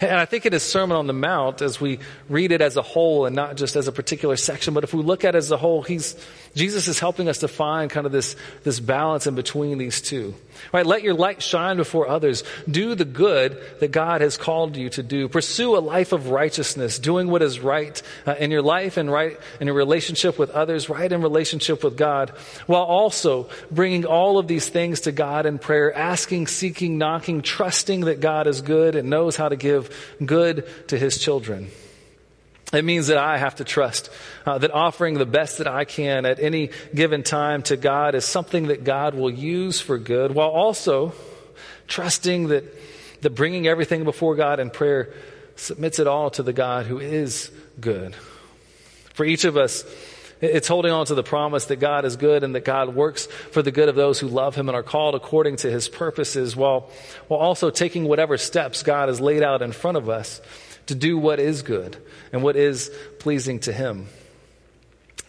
And 0.00 0.12
I 0.12 0.24
think 0.24 0.46
in 0.46 0.52
his 0.52 0.62
Sermon 0.62 0.96
on 0.96 1.06
the 1.06 1.12
Mount, 1.12 1.60
as 1.60 1.80
we 1.80 1.98
read 2.28 2.52
it 2.52 2.62
as 2.62 2.76
a 2.76 2.82
whole 2.82 3.26
and 3.26 3.36
not 3.36 3.56
just 3.56 3.76
as 3.76 3.86
a 3.86 3.92
particular 3.92 4.36
section, 4.36 4.72
but 4.72 4.82
if 4.82 4.94
we 4.94 5.02
look 5.02 5.24
at 5.24 5.34
it 5.34 5.38
as 5.38 5.50
a 5.50 5.58
whole, 5.58 5.82
he's, 5.82 6.16
Jesus 6.54 6.88
is 6.88 6.98
helping 6.98 7.28
us 7.28 7.38
to 7.38 7.48
find 7.48 7.90
kind 7.90 8.06
of 8.06 8.12
this, 8.12 8.34
this 8.64 8.80
balance 8.80 9.26
in 9.26 9.34
between 9.34 9.76
these 9.76 10.00
two. 10.00 10.34
Right? 10.72 10.86
Let 10.86 11.02
your 11.02 11.14
light 11.14 11.42
shine 11.42 11.76
before 11.76 12.08
others. 12.08 12.44
Do 12.70 12.94
the 12.94 13.04
good 13.04 13.60
that 13.80 13.92
God 13.92 14.20
has 14.20 14.36
called 14.36 14.76
you 14.76 14.90
to 14.90 15.02
do. 15.02 15.28
Pursue 15.28 15.76
a 15.76 15.80
life 15.80 16.12
of 16.12 16.30
righteousness, 16.30 16.98
doing 16.98 17.28
what 17.28 17.42
is 17.42 17.60
right 17.60 18.00
uh, 18.26 18.34
in 18.38 18.50
your 18.50 18.62
life 18.62 18.96
and 18.96 19.10
right 19.10 19.38
in 19.60 19.66
your 19.66 19.76
relationship 19.76 20.38
with 20.38 20.50
others, 20.50 20.88
right 20.88 21.10
in 21.10 21.22
relationship 21.22 21.84
with 21.84 21.96
God, 21.96 22.30
while 22.66 22.82
also 22.82 23.48
bringing 23.70 24.04
all 24.04 24.38
of 24.38 24.46
these 24.46 24.68
things 24.68 25.00
to 25.02 25.12
God 25.12 25.46
in 25.46 25.58
prayer, 25.58 25.94
asking, 25.96 26.46
seeking, 26.46 26.98
knocking, 26.98 27.42
trusting 27.42 28.02
that 28.02 28.20
God 28.20 28.46
is 28.46 28.60
good 28.60 28.94
and 28.94 29.10
knows 29.10 29.36
how 29.36 29.48
to 29.48 29.56
give 29.56 30.16
good 30.24 30.66
to 30.88 30.98
his 30.98 31.18
children. 31.18 31.70
It 32.72 32.84
means 32.84 33.08
that 33.08 33.18
I 33.18 33.36
have 33.36 33.56
to 33.56 33.64
trust 33.64 34.10
uh, 34.46 34.58
that 34.58 34.70
offering 34.70 35.14
the 35.14 35.26
best 35.26 35.58
that 35.58 35.66
I 35.66 35.84
can 35.84 36.24
at 36.24 36.38
any 36.38 36.70
given 36.94 37.24
time 37.24 37.62
to 37.64 37.76
God 37.76 38.14
is 38.14 38.24
something 38.24 38.68
that 38.68 38.84
God 38.84 39.14
will 39.14 39.30
use 39.30 39.80
for 39.80 39.98
good, 39.98 40.32
while 40.32 40.50
also 40.50 41.12
trusting 41.88 42.48
that, 42.48 42.64
that 43.22 43.30
bringing 43.30 43.66
everything 43.66 44.04
before 44.04 44.36
God 44.36 44.60
in 44.60 44.70
prayer 44.70 45.12
submits 45.56 45.98
it 45.98 46.06
all 46.06 46.30
to 46.30 46.44
the 46.44 46.52
God 46.52 46.86
who 46.86 47.00
is 47.00 47.50
good. 47.80 48.14
For 49.14 49.24
each 49.24 49.44
of 49.44 49.56
us, 49.56 49.84
it's 50.40 50.68
holding 50.68 50.92
on 50.92 51.04
to 51.06 51.14
the 51.14 51.24
promise 51.24 51.66
that 51.66 51.76
God 51.76 52.04
is 52.04 52.16
good 52.16 52.44
and 52.44 52.54
that 52.54 52.64
God 52.64 52.94
works 52.94 53.26
for 53.26 53.62
the 53.62 53.72
good 53.72 53.88
of 53.88 53.96
those 53.96 54.20
who 54.20 54.28
love 54.28 54.54
Him 54.54 54.68
and 54.68 54.76
are 54.76 54.84
called 54.84 55.16
according 55.16 55.56
to 55.56 55.70
His 55.70 55.88
purposes 55.88 56.54
while, 56.54 56.88
while 57.26 57.40
also 57.40 57.68
taking 57.68 58.04
whatever 58.04 58.38
steps 58.38 58.84
God 58.84 59.08
has 59.08 59.20
laid 59.20 59.42
out 59.42 59.60
in 59.60 59.72
front 59.72 59.98
of 59.98 60.08
us 60.08 60.40
to 60.90 60.96
do 60.96 61.16
what 61.16 61.38
is 61.38 61.62
good 61.62 61.96
and 62.32 62.42
what 62.42 62.56
is 62.56 62.90
pleasing 63.20 63.60
to 63.60 63.72
Him. 63.72 64.08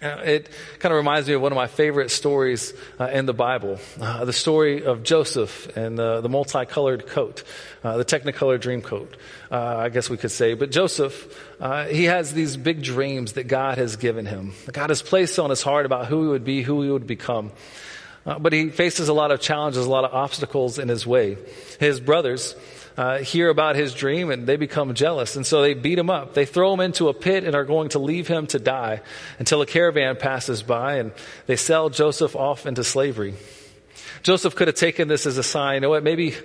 Uh, 0.02 0.19
it 0.26 0.50
kind 0.80 0.91
of 0.91 0.97
reminds 0.97 1.28
me 1.28 1.36
of 1.36 1.41
one 1.43 1.52
of 1.52 1.56
my 1.56 1.67
favorite 1.67 2.10
stories 2.10 2.74
uh, 3.00 3.06
in 3.06 3.28
the 3.28 3.36
Bible, 3.36 3.78
uh, 4.02 4.26
the 4.26 4.34
story 4.34 4.84
of 4.84 5.04
Joseph 5.04 5.78
and 5.78 5.95
the, 5.95 6.21
the 6.21 6.30
multicolored 6.30 7.06
coat, 7.06 7.43
uh, 7.84 7.97
the 7.97 8.06
Technicolor 8.06 8.60
dream 8.60 8.82
coat, 8.82 9.15
uh, 9.52 9.78
I 9.78 9.89
guess 9.89 10.10
we 10.10 10.17
could 10.17 10.32
say. 10.32 10.56
But 10.56 10.71
Joseph, 10.71 11.39
uh, 11.60 11.86
he 11.86 12.06
has 12.06 12.34
these 12.34 12.58
big 12.58 12.82
dreams 12.82 13.34
that 13.34 13.43
God 13.43 13.78
has 13.78 13.95
given 13.95 14.26
him. 14.26 14.54
God 14.71 14.89
has 14.89 15.04
placed 15.04 15.38
on 15.38 15.52
his 15.52 15.62
heart 15.62 15.86
about 15.86 16.08
who 16.08 16.24
he 16.24 16.30
would 16.30 16.43
be, 16.43 16.63
who 16.63 16.82
he 16.82 16.89
would 16.89 17.06
become. 17.06 17.52
but 18.26 18.54
he 18.54 18.69
faces 18.69 19.08
a 19.08 19.13
lot 19.13 19.30
of 19.30 19.39
challenges, 19.39 19.86
a 19.86 19.89
lot 19.89 20.04
of 20.04 20.15
obstacles 20.15 20.80
in 20.80 20.88
his 20.88 21.06
way. 21.06 21.38
His 21.80 22.00
brothers, 22.00 22.56
uh, 23.02 23.18
hear 23.18 23.50
about 23.50 23.76
his 23.76 23.96
dream 23.96 24.30
and 24.30 24.46
they 24.46 24.58
become 24.58 24.94
jealous. 24.94 25.36
And 25.36 25.44
so 25.44 25.64
they 25.64 25.74
beat 25.74 25.98
him 25.98 26.12
up. 26.12 26.36
They 26.36 26.46
throw 26.46 26.72
him 26.72 26.80
into 26.80 27.10
a 27.10 27.16
pit 27.16 27.44
and 27.46 27.56
are 27.56 27.66
going 27.66 27.90
to 27.90 28.00
leave 28.00 28.28
him 28.28 28.46
to 28.48 28.60
die 28.60 29.02
until 29.40 29.60
a 29.64 29.66
caravan 29.66 30.18
passes 30.18 30.62
by 30.62 30.98
and 30.98 31.12
they 31.48 31.56
sell 31.56 31.90
Joseph 31.90 32.36
off 32.36 32.68
into 32.68 32.84
slavery. 32.84 33.34
Joseph 34.24 34.56
could 34.56 34.67
have 34.67 34.76
taken 34.76 35.08
this 35.08 35.26
as 35.26 35.38
a 35.38 35.43
sign, 35.43 35.76
you 35.76 35.80
know 35.82 35.89
what, 35.89 36.04
maybe, 36.04 36.36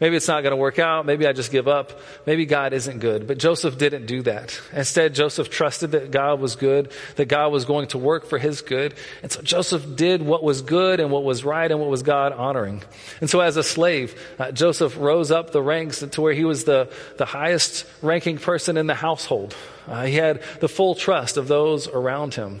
maybe 0.00 0.16
it's 0.16 0.28
not 0.28 0.42
going 0.42 0.52
to 0.52 0.56
work 0.56 0.78
out. 0.78 1.06
Maybe 1.06 1.26
I 1.26 1.32
just 1.32 1.52
give 1.52 1.68
up. 1.68 2.00
Maybe 2.26 2.46
God 2.46 2.72
isn't 2.72 2.98
good. 2.98 3.26
But 3.26 3.38
Joseph 3.38 3.78
didn't 3.78 4.06
do 4.06 4.22
that. 4.22 4.60
Instead, 4.72 5.14
Joseph 5.14 5.50
trusted 5.50 5.92
that 5.92 6.10
God 6.10 6.40
was 6.40 6.56
good, 6.56 6.92
that 7.16 7.26
God 7.26 7.52
was 7.52 7.64
going 7.64 7.88
to 7.88 7.98
work 7.98 8.26
for 8.26 8.38
his 8.38 8.62
good. 8.62 8.94
And 9.22 9.30
so 9.30 9.42
Joseph 9.42 9.96
did 9.96 10.22
what 10.22 10.42
was 10.42 10.62
good 10.62 11.00
and 11.00 11.10
what 11.10 11.24
was 11.24 11.44
right 11.44 11.70
and 11.70 11.80
what 11.80 11.90
was 11.90 12.02
God 12.02 12.32
honoring. 12.32 12.82
And 13.20 13.28
so 13.28 13.40
as 13.40 13.56
a 13.56 13.62
slave, 13.62 14.20
uh, 14.38 14.52
Joseph 14.52 14.96
rose 14.96 15.30
up 15.30 15.50
the 15.50 15.62
ranks 15.62 16.00
to 16.00 16.20
where 16.20 16.32
he 16.32 16.44
was 16.44 16.64
the, 16.64 16.92
the 17.18 17.26
highest 17.26 17.86
ranking 18.02 18.38
person 18.38 18.76
in 18.76 18.86
the 18.86 18.94
household. 18.94 19.54
Uh, 19.86 20.04
he 20.04 20.14
had 20.14 20.42
the 20.60 20.68
full 20.68 20.94
trust 20.94 21.36
of 21.36 21.48
those 21.48 21.86
around 21.88 22.34
him. 22.34 22.60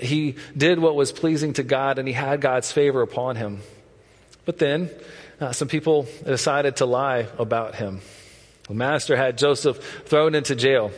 He 0.00 0.36
did 0.56 0.78
what 0.78 0.96
was 0.96 1.12
pleasing 1.12 1.52
to 1.54 1.62
God 1.62 1.98
and 1.98 2.08
he 2.08 2.14
had 2.14 2.40
God's 2.40 2.72
favor 2.72 3.02
upon 3.02 3.36
him. 3.36 3.60
But 4.46 4.58
then 4.58 4.88
uh, 5.38 5.52
some 5.52 5.68
people 5.68 6.06
decided 6.24 6.76
to 6.76 6.86
lie 6.86 7.26
about 7.38 7.74
him. 7.74 8.00
The 8.68 8.74
master 8.74 9.16
had 9.16 9.36
Joseph 9.36 9.78
thrown 10.06 10.34
into 10.34 10.54
jail. 10.56 10.90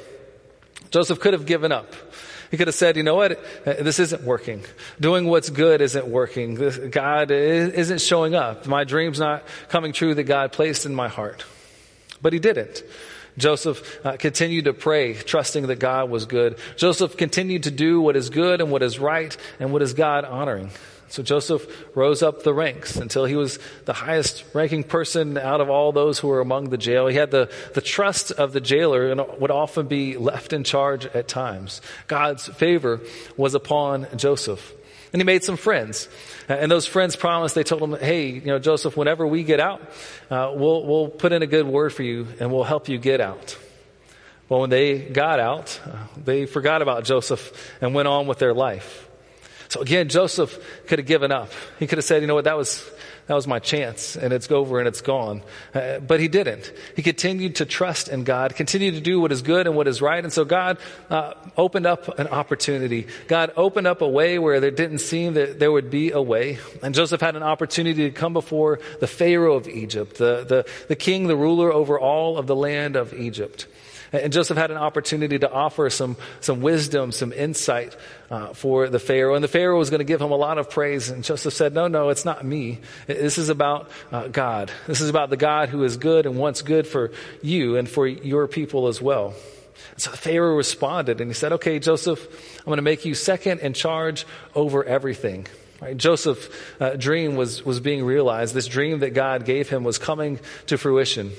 Joseph 0.91 1.19
could 1.19 1.33
have 1.33 1.45
given 1.45 1.73
up. 1.73 1.93
He 2.51 2.57
could 2.57 2.69
have 2.69 2.75
said, 2.75 2.97
you 2.97 3.03
know 3.03 3.17
what? 3.17 3.33
Uh, 3.67 3.75
this 3.83 3.99
isn't 3.99 4.23
working. 4.23 4.65
Doing 5.01 5.27
what's 5.27 5.51
good 5.51 5.83
isn't 5.83 6.07
working. 6.07 6.55
God 6.91 7.31
isn't 7.31 8.01
showing 8.01 8.35
up. 8.35 8.67
My 8.67 8.85
dream's 8.85 9.19
not 9.19 9.45
coming 9.69 9.93
true 9.93 10.15
that 10.15 10.25
God 10.25 10.53
placed 10.53 10.87
in 10.87 10.95
my 10.95 11.09
heart. 11.09 11.45
But 12.23 12.33
he 12.33 12.39
didn't. 12.39 12.83
Joseph 13.37 14.05
uh, 14.05 14.17
continued 14.17 14.65
to 14.65 14.73
pray, 14.73 15.15
trusting 15.15 15.67
that 15.67 15.79
God 15.79 16.11
was 16.11 16.27
good. 16.27 16.59
Joseph 16.77 17.17
continued 17.17 17.65
to 17.65 17.71
do 17.71 18.01
what 18.01 18.17
is 18.17 18.31
good 18.31 18.61
and 18.61 18.71
what 18.71 18.83
is 18.83 18.99
right 18.99 19.37
and 19.61 19.73
what 19.73 19.83
is 19.83 19.95
God 19.95 20.25
honoring. 20.25 20.71
So 21.11 21.23
Joseph 21.23 21.67
rose 21.97 22.23
up 22.23 22.43
the 22.43 22.53
ranks 22.53 22.97
until 22.97 23.25
he 23.25 23.35
was 23.35 23.59
the 23.87 23.93
highest 23.93 24.45
ranking 24.53 24.85
person 24.85 25.39
out 25.39 25.61
of 25.61 25.71
all 25.71 25.93
those 25.93 26.19
who 26.19 26.29
were 26.29 26.41
among 26.41 26.69
the 26.69 26.77
jail. 26.77 27.07
He 27.07 27.17
had 27.17 27.31
the, 27.31 27.51
the 27.75 27.81
trust 27.81 28.31
of 28.31 28.53
the 28.53 28.61
jailer 28.61 29.11
and 29.11 29.23
would 29.39 29.51
often 29.51 29.87
be 29.87 30.17
left 30.17 30.53
in 30.53 30.65
charge 30.65 31.07
at 31.07 31.27
times. 31.27 31.81
God's 32.07 32.47
favor 32.49 33.01
was 33.37 33.55
upon 33.55 34.07
Joseph. 34.17 34.75
And 35.13 35.21
he 35.21 35.25
made 35.25 35.43
some 35.43 35.57
friends. 35.57 36.07
And 36.49 36.71
those 36.71 36.87
friends 36.87 37.17
promised, 37.17 37.55
they 37.55 37.65
told 37.65 37.83
him, 37.83 37.95
hey, 37.95 38.29
you 38.29 38.43
know, 38.43 38.59
Joseph, 38.59 38.95
whenever 38.95 39.27
we 39.27 39.43
get 39.43 39.61
out, 39.61 39.81
uh, 40.31 40.53
we'll, 40.55 40.85
we'll 40.85 41.09
put 41.09 41.33
in 41.33 41.43
a 41.43 41.47
good 41.47 41.67
word 41.67 41.95
for 41.95 42.03
you 42.03 42.27
and 42.39 42.53
we'll 42.53 42.65
help 42.65 42.91
you 42.91 42.99
get 42.99 43.21
out. 43.23 43.57
Well, 44.51 44.61
when 44.61 44.71
they 44.71 44.99
got 44.99 45.41
out, 45.41 45.81
uh, 45.87 45.97
they 46.23 46.45
forgot 46.45 46.83
about 46.83 47.05
Joseph 47.05 47.73
and 47.81 47.95
went 47.95 48.09
on 48.09 48.27
with 48.27 48.39
their 48.39 48.53
life. 48.53 49.08
So 49.69 49.83
again, 49.83 50.09
Joseph 50.09 50.59
could 50.87 50.99
have 50.99 51.07
given 51.07 51.31
up. 51.31 51.51
He 51.79 51.87
could 51.87 51.99
have 51.99 52.05
said, 52.05 52.23
you 52.23 52.27
know 52.27 52.35
what, 52.35 52.45
that 52.45 52.57
was, 52.57 52.89
that 53.27 53.35
was 53.35 53.47
my 53.47 53.59
chance 53.59 54.17
and 54.17 54.33
it's 54.33 54.51
over 54.51 54.79
and 54.79 54.89
it's 54.89 55.03
gone. 55.03 55.43
Uh, 55.75 55.99
but 55.99 56.21
he 56.21 56.29
didn't. 56.29 56.73
He 56.97 57.03
continued 57.03 57.57
to 57.57 57.67
trust 57.67 58.09
in 58.09 58.25
God, 58.25 58.57
continued 58.57 58.95
to 58.95 59.03
do 59.03 59.21
what 59.21 59.31
is 59.31 59.43
good 59.43 59.67
and 59.67 59.77
what 59.77 59.87
is 59.87 60.01
right. 60.01 60.25
And 60.25 60.33
so 60.33 60.47
God 60.47 60.79
uh, 61.11 61.35
opened 61.55 61.87
up 61.87 62.19
an 62.19 62.29
opportunity. 62.29 63.07
God 63.27 63.53
opened 63.57 63.87
up 63.87 64.01
a 64.01 64.09
way 64.09 64.39
where 64.39 64.59
there 64.59 64.71
didn't 64.71 65.01
seem 65.01 65.35
that 65.35 65.59
there 65.59 65.71
would 65.71 65.91
be 65.91 66.13
a 66.13 66.23
way. 66.23 66.59
And 66.83 66.95
Joseph 66.95 67.21
had 67.21 67.37
an 67.37 67.43
opportunity 67.43 68.05
to 68.05 68.11
come 68.11 68.33
before 68.33 68.81
the 69.01 69.07
Pharaoh 69.07 69.57
of 69.57 69.69
Egypt, 69.69 70.17
the, 70.17 70.45
the, 70.45 70.67
the 70.89 70.97
king, 70.97 71.27
the 71.27 71.37
ruler 71.37 71.71
over 71.71 72.01
all 72.01 72.39
of 72.39 72.47
the 72.47 72.57
land 72.57 72.97
of 72.97 73.13
Egypt. 73.13 73.67
And 74.13 74.33
Joseph 74.33 74.57
had 74.57 74.71
an 74.71 74.77
opportunity 74.77 75.39
to 75.39 75.51
offer 75.51 75.91
some, 75.91 76.17
some 76.41 76.61
wisdom, 76.61 77.13
some 77.13 77.33
insight 77.33 77.97
uh, 78.31 78.55
for 78.55 78.89
the 78.89 78.99
Pharaoh. 78.99 79.35
And 79.35 79.45
the 79.45 79.49
Pharaoh 79.49 79.79
was 79.79 79.91
going 79.91 80.01
to 80.01 80.05
give 80.05 80.21
him 80.21 80.31
a 80.31 80.37
lot 80.37 80.59
of 80.59 80.71
praise. 80.71 81.11
And 81.11 81.23
Joseph 81.23 81.53
said, 81.53 81.75
No, 81.75 81.89
no, 81.89 82.09
it's 82.09 82.25
not 82.25 82.45
me. 82.45 82.81
This 83.07 83.39
is 83.39 83.49
about 83.49 83.91
uh, 84.11 84.29
God. 84.29 84.71
This 84.87 85.01
is 85.01 85.11
about 85.11 85.31
the 85.31 85.37
God 85.37 85.69
who 85.69 85.85
is 85.85 85.97
good 85.97 86.27
and 86.27 86.39
wants 86.39 86.63
good 86.63 86.87
for 86.87 87.13
you 87.43 87.77
and 87.77 87.89
for 87.89 88.07
your 88.07 88.49
people 88.49 88.89
as 88.89 89.01
well. 89.01 89.35
So 89.97 90.11
the 90.11 90.17
Pharaoh 90.17 90.57
responded 90.57 91.21
and 91.21 91.31
he 91.31 91.35
said, 91.35 91.53
Okay, 91.53 91.79
Joseph, 91.79 92.27
I'm 92.61 92.67
going 92.67 92.77
to 92.77 92.83
make 92.83 93.05
you 93.05 93.15
second 93.15 93.61
in 93.61 93.75
charge 93.75 94.27
over 94.55 94.85
everything. 94.85 95.47
Right? 95.81 95.97
Joseph's 95.97 96.49
uh, 96.81 96.97
dream 96.97 97.37
was, 97.37 97.65
was 97.65 97.79
being 97.81 98.05
realized. 98.05 98.55
This 98.55 98.67
dream 98.67 99.01
that 99.01 99.15
God 99.15 99.45
gave 99.45 99.69
him 99.69 99.85
was 99.85 99.99
coming 99.99 100.41
to 100.67 100.79
fruition. 100.79 101.33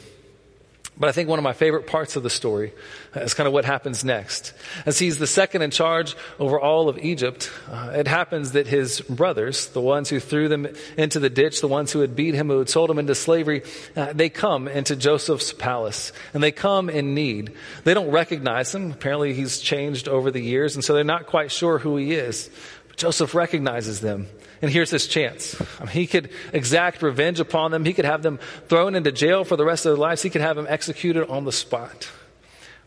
But 0.99 1.07
I 1.07 1.13
think 1.13 1.29
one 1.29 1.39
of 1.39 1.43
my 1.43 1.53
favorite 1.53 1.87
parts 1.87 2.17
of 2.17 2.23
the 2.23 2.29
story 2.29 2.73
is 3.15 3.33
kind 3.33 3.47
of 3.47 3.53
what 3.53 3.63
happens 3.63 4.03
next. 4.03 4.53
As 4.85 4.99
he's 4.99 5.17
the 5.17 5.27
second 5.27 5.61
in 5.61 5.71
charge 5.71 6.13
over 6.39 6.59
all 6.59 6.89
of 6.89 6.97
Egypt, 6.97 7.49
uh, 7.71 7.93
it 7.95 8.05
happens 8.05 8.51
that 8.51 8.67
his 8.67 8.99
brothers, 9.01 9.67
the 9.67 9.79
ones 9.79 10.09
who 10.09 10.19
threw 10.19 10.49
them 10.49 10.67
into 10.97 11.21
the 11.21 11.29
ditch, 11.29 11.61
the 11.61 11.69
ones 11.69 11.93
who 11.93 12.01
had 12.01 12.17
beat 12.17 12.35
him, 12.35 12.49
who 12.49 12.59
had 12.59 12.69
sold 12.69 12.91
him 12.91 12.99
into 12.99 13.15
slavery, 13.15 13.63
uh, 13.95 14.11
they 14.11 14.27
come 14.27 14.67
into 14.67 14.97
Joseph's 14.97 15.53
palace 15.53 16.11
and 16.33 16.43
they 16.43 16.51
come 16.51 16.89
in 16.89 17.13
need. 17.13 17.53
They 17.85 17.93
don't 17.93 18.11
recognize 18.11 18.75
him. 18.75 18.91
Apparently 18.91 19.33
he's 19.33 19.59
changed 19.59 20.09
over 20.09 20.31
the 20.31 20.41
years 20.41 20.75
and 20.75 20.83
so 20.83 20.93
they're 20.93 21.05
not 21.05 21.27
quite 21.27 21.49
sure 21.49 21.79
who 21.79 21.95
he 21.95 22.11
is. 22.11 22.49
But 22.89 22.97
Joseph 22.97 23.33
recognizes 23.33 24.01
them 24.01 24.27
and 24.61 24.71
here's 24.71 24.89
his 24.89 25.07
chance. 25.07 25.59
I 25.79 25.85
mean, 25.85 25.93
he 25.93 26.07
could 26.07 26.29
exact 26.53 27.01
revenge 27.01 27.39
upon 27.39 27.71
them. 27.71 27.85
He 27.85 27.93
could 27.93 28.05
have 28.05 28.21
them 28.23 28.39
thrown 28.67 28.95
into 28.95 29.11
jail 29.11 29.43
for 29.43 29.55
the 29.55 29.65
rest 29.65 29.85
of 29.85 29.91
their 29.91 29.97
lives. 29.97 30.21
He 30.21 30.29
could 30.29 30.41
have 30.41 30.55
them 30.55 30.67
executed 30.67 31.29
on 31.29 31.45
the 31.45 31.51
spot. 31.51 32.09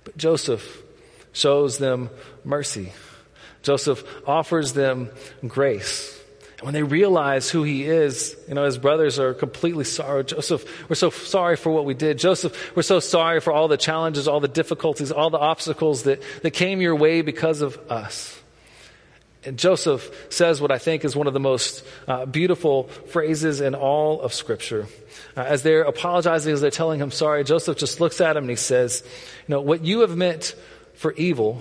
But 0.04 0.16
Joseph 0.16 0.82
shows 1.32 1.78
them 1.78 2.10
mercy. 2.44 2.92
Joseph 3.62 4.04
offers 4.26 4.72
them 4.72 5.10
grace. 5.46 6.18
And 6.58 6.66
when 6.66 6.74
they 6.74 6.82
realize 6.82 7.48
who 7.48 7.62
he 7.62 7.84
is, 7.84 8.36
you 8.48 8.54
know, 8.54 8.64
his 8.64 8.76
brothers 8.76 9.18
are 9.18 9.32
completely 9.32 9.84
sorry. 9.84 10.24
Joseph, 10.24 10.88
we're 10.88 10.96
so 10.96 11.10
sorry 11.10 11.56
for 11.56 11.70
what 11.70 11.84
we 11.84 11.94
did. 11.94 12.18
Joseph, 12.18 12.76
we're 12.76 12.82
so 12.82 13.00
sorry 13.00 13.40
for 13.40 13.52
all 13.52 13.68
the 13.68 13.76
challenges, 13.76 14.28
all 14.28 14.40
the 14.40 14.48
difficulties, 14.48 15.10
all 15.10 15.30
the 15.30 15.38
obstacles 15.38 16.04
that, 16.04 16.20
that 16.42 16.50
came 16.50 16.80
your 16.80 16.96
way 16.96 17.22
because 17.22 17.62
of 17.62 17.78
us. 17.90 18.41
And 19.44 19.58
Joseph 19.58 20.28
says 20.32 20.60
what 20.60 20.70
I 20.70 20.78
think 20.78 21.04
is 21.04 21.16
one 21.16 21.26
of 21.26 21.32
the 21.32 21.40
most 21.40 21.84
uh, 22.06 22.26
beautiful 22.26 22.84
phrases 22.84 23.60
in 23.60 23.74
all 23.74 24.20
of 24.20 24.32
Scripture. 24.32 24.86
Uh, 25.36 25.40
as 25.40 25.62
they're 25.62 25.82
apologizing, 25.82 26.52
as 26.52 26.60
they're 26.60 26.70
telling 26.70 27.00
him 27.00 27.10
sorry, 27.10 27.42
Joseph 27.42 27.76
just 27.76 28.00
looks 28.00 28.20
at 28.20 28.36
him 28.36 28.44
and 28.44 28.50
he 28.50 28.56
says, 28.56 29.02
You 29.48 29.54
know, 29.54 29.60
what 29.60 29.84
you 29.84 30.00
have 30.00 30.16
meant 30.16 30.54
for 30.94 31.12
evil, 31.14 31.60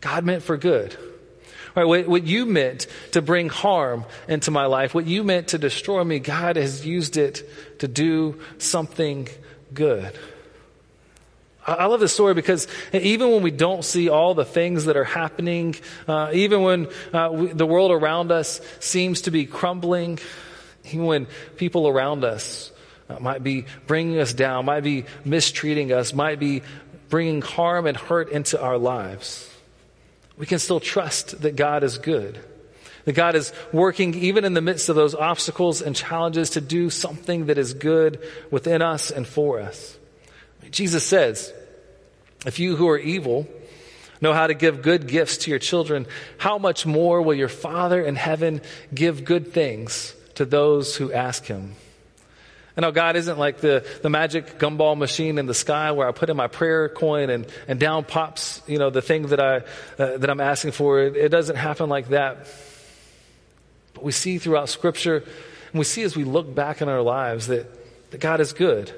God 0.00 0.24
meant 0.24 0.42
for 0.42 0.56
good. 0.56 0.96
Right, 1.76 1.84
what, 1.84 2.06
what 2.06 2.22
you 2.22 2.46
meant 2.46 2.86
to 3.12 3.20
bring 3.20 3.48
harm 3.48 4.04
into 4.28 4.52
my 4.52 4.66
life, 4.66 4.94
what 4.94 5.06
you 5.06 5.24
meant 5.24 5.48
to 5.48 5.58
destroy 5.58 6.04
me, 6.04 6.20
God 6.20 6.54
has 6.54 6.86
used 6.86 7.16
it 7.16 7.42
to 7.80 7.88
do 7.88 8.40
something 8.58 9.28
good. 9.72 10.16
I 11.66 11.86
love 11.86 12.00
this 12.00 12.12
story 12.12 12.34
because 12.34 12.68
even 12.92 13.30
when 13.30 13.42
we 13.42 13.50
don't 13.50 13.84
see 13.84 14.10
all 14.10 14.34
the 14.34 14.44
things 14.44 14.84
that 14.84 14.96
are 14.96 15.04
happening, 15.04 15.76
uh, 16.06 16.30
even 16.34 16.62
when 16.62 16.88
uh, 17.12 17.30
we, 17.32 17.46
the 17.48 17.66
world 17.66 17.90
around 17.90 18.30
us 18.30 18.60
seems 18.80 19.22
to 19.22 19.30
be 19.30 19.46
crumbling, 19.46 20.18
even 20.84 21.06
when 21.06 21.26
people 21.56 21.88
around 21.88 22.22
us 22.22 22.70
uh, 23.08 23.18
might 23.18 23.42
be 23.42 23.64
bringing 23.86 24.18
us 24.18 24.34
down, 24.34 24.66
might 24.66 24.82
be 24.82 25.06
mistreating 25.24 25.90
us, 25.90 26.12
might 26.12 26.38
be 26.38 26.62
bringing 27.08 27.40
harm 27.40 27.86
and 27.86 27.96
hurt 27.96 28.30
into 28.30 28.60
our 28.60 28.76
lives, 28.76 29.50
we 30.36 30.44
can 30.44 30.58
still 30.58 30.80
trust 30.80 31.40
that 31.42 31.56
God 31.56 31.82
is 31.82 31.96
good. 31.96 32.38
That 33.04 33.12
God 33.12 33.36
is 33.36 33.52
working 33.72 34.14
even 34.14 34.44
in 34.44 34.54
the 34.54 34.62
midst 34.62 34.88
of 34.88 34.96
those 34.96 35.14
obstacles 35.14 35.80
and 35.80 35.94
challenges 35.94 36.50
to 36.50 36.60
do 36.60 36.90
something 36.90 37.46
that 37.46 37.56
is 37.56 37.72
good 37.72 38.20
within 38.50 38.82
us 38.82 39.10
and 39.10 39.26
for 39.26 39.60
us. 39.60 39.96
Jesus 40.70 41.04
says 41.04 41.52
If 42.46 42.58
you 42.58 42.76
who 42.76 42.88
are 42.88 42.98
evil 42.98 43.46
know 44.20 44.32
how 44.32 44.46
to 44.46 44.54
give 44.54 44.82
good 44.82 45.06
gifts 45.06 45.38
to 45.38 45.50
your 45.50 45.58
children, 45.58 46.06
how 46.38 46.58
much 46.58 46.86
more 46.86 47.20
will 47.20 47.34
your 47.34 47.48
Father 47.48 48.02
in 48.02 48.16
heaven 48.16 48.60
give 48.92 49.24
good 49.24 49.52
things 49.52 50.14
to 50.36 50.44
those 50.44 50.96
who 50.96 51.12
ask 51.12 51.44
him? 51.44 51.74
I 52.76 52.80
know 52.80 52.90
God 52.90 53.14
isn't 53.14 53.38
like 53.38 53.58
the, 53.58 53.86
the 54.02 54.10
magic 54.10 54.58
gumball 54.58 54.98
machine 54.98 55.38
in 55.38 55.46
the 55.46 55.54
sky 55.54 55.92
where 55.92 56.08
I 56.08 56.12
put 56.12 56.28
in 56.28 56.36
my 56.36 56.48
prayer 56.48 56.88
coin 56.88 57.30
and, 57.30 57.46
and 57.68 57.78
down 57.78 58.04
pops, 58.04 58.62
you 58.66 58.78
know, 58.78 58.90
the 58.90 59.02
thing 59.02 59.28
that 59.28 59.40
I, 59.40 59.58
uh, 59.96 60.16
that 60.16 60.28
I'm 60.28 60.40
asking 60.40 60.72
for. 60.72 61.00
It, 61.00 61.16
it 61.16 61.28
doesn't 61.28 61.54
happen 61.54 61.88
like 61.88 62.08
that. 62.08 62.48
But 63.94 64.02
we 64.02 64.10
see 64.10 64.38
throughout 64.38 64.68
scripture 64.68 65.18
and 65.18 65.78
we 65.78 65.84
see 65.84 66.02
as 66.02 66.16
we 66.16 66.24
look 66.24 66.52
back 66.52 66.82
in 66.82 66.88
our 66.88 67.02
lives 67.02 67.46
that, 67.46 68.10
that 68.10 68.20
God 68.20 68.40
is 68.40 68.52
good. 68.52 68.92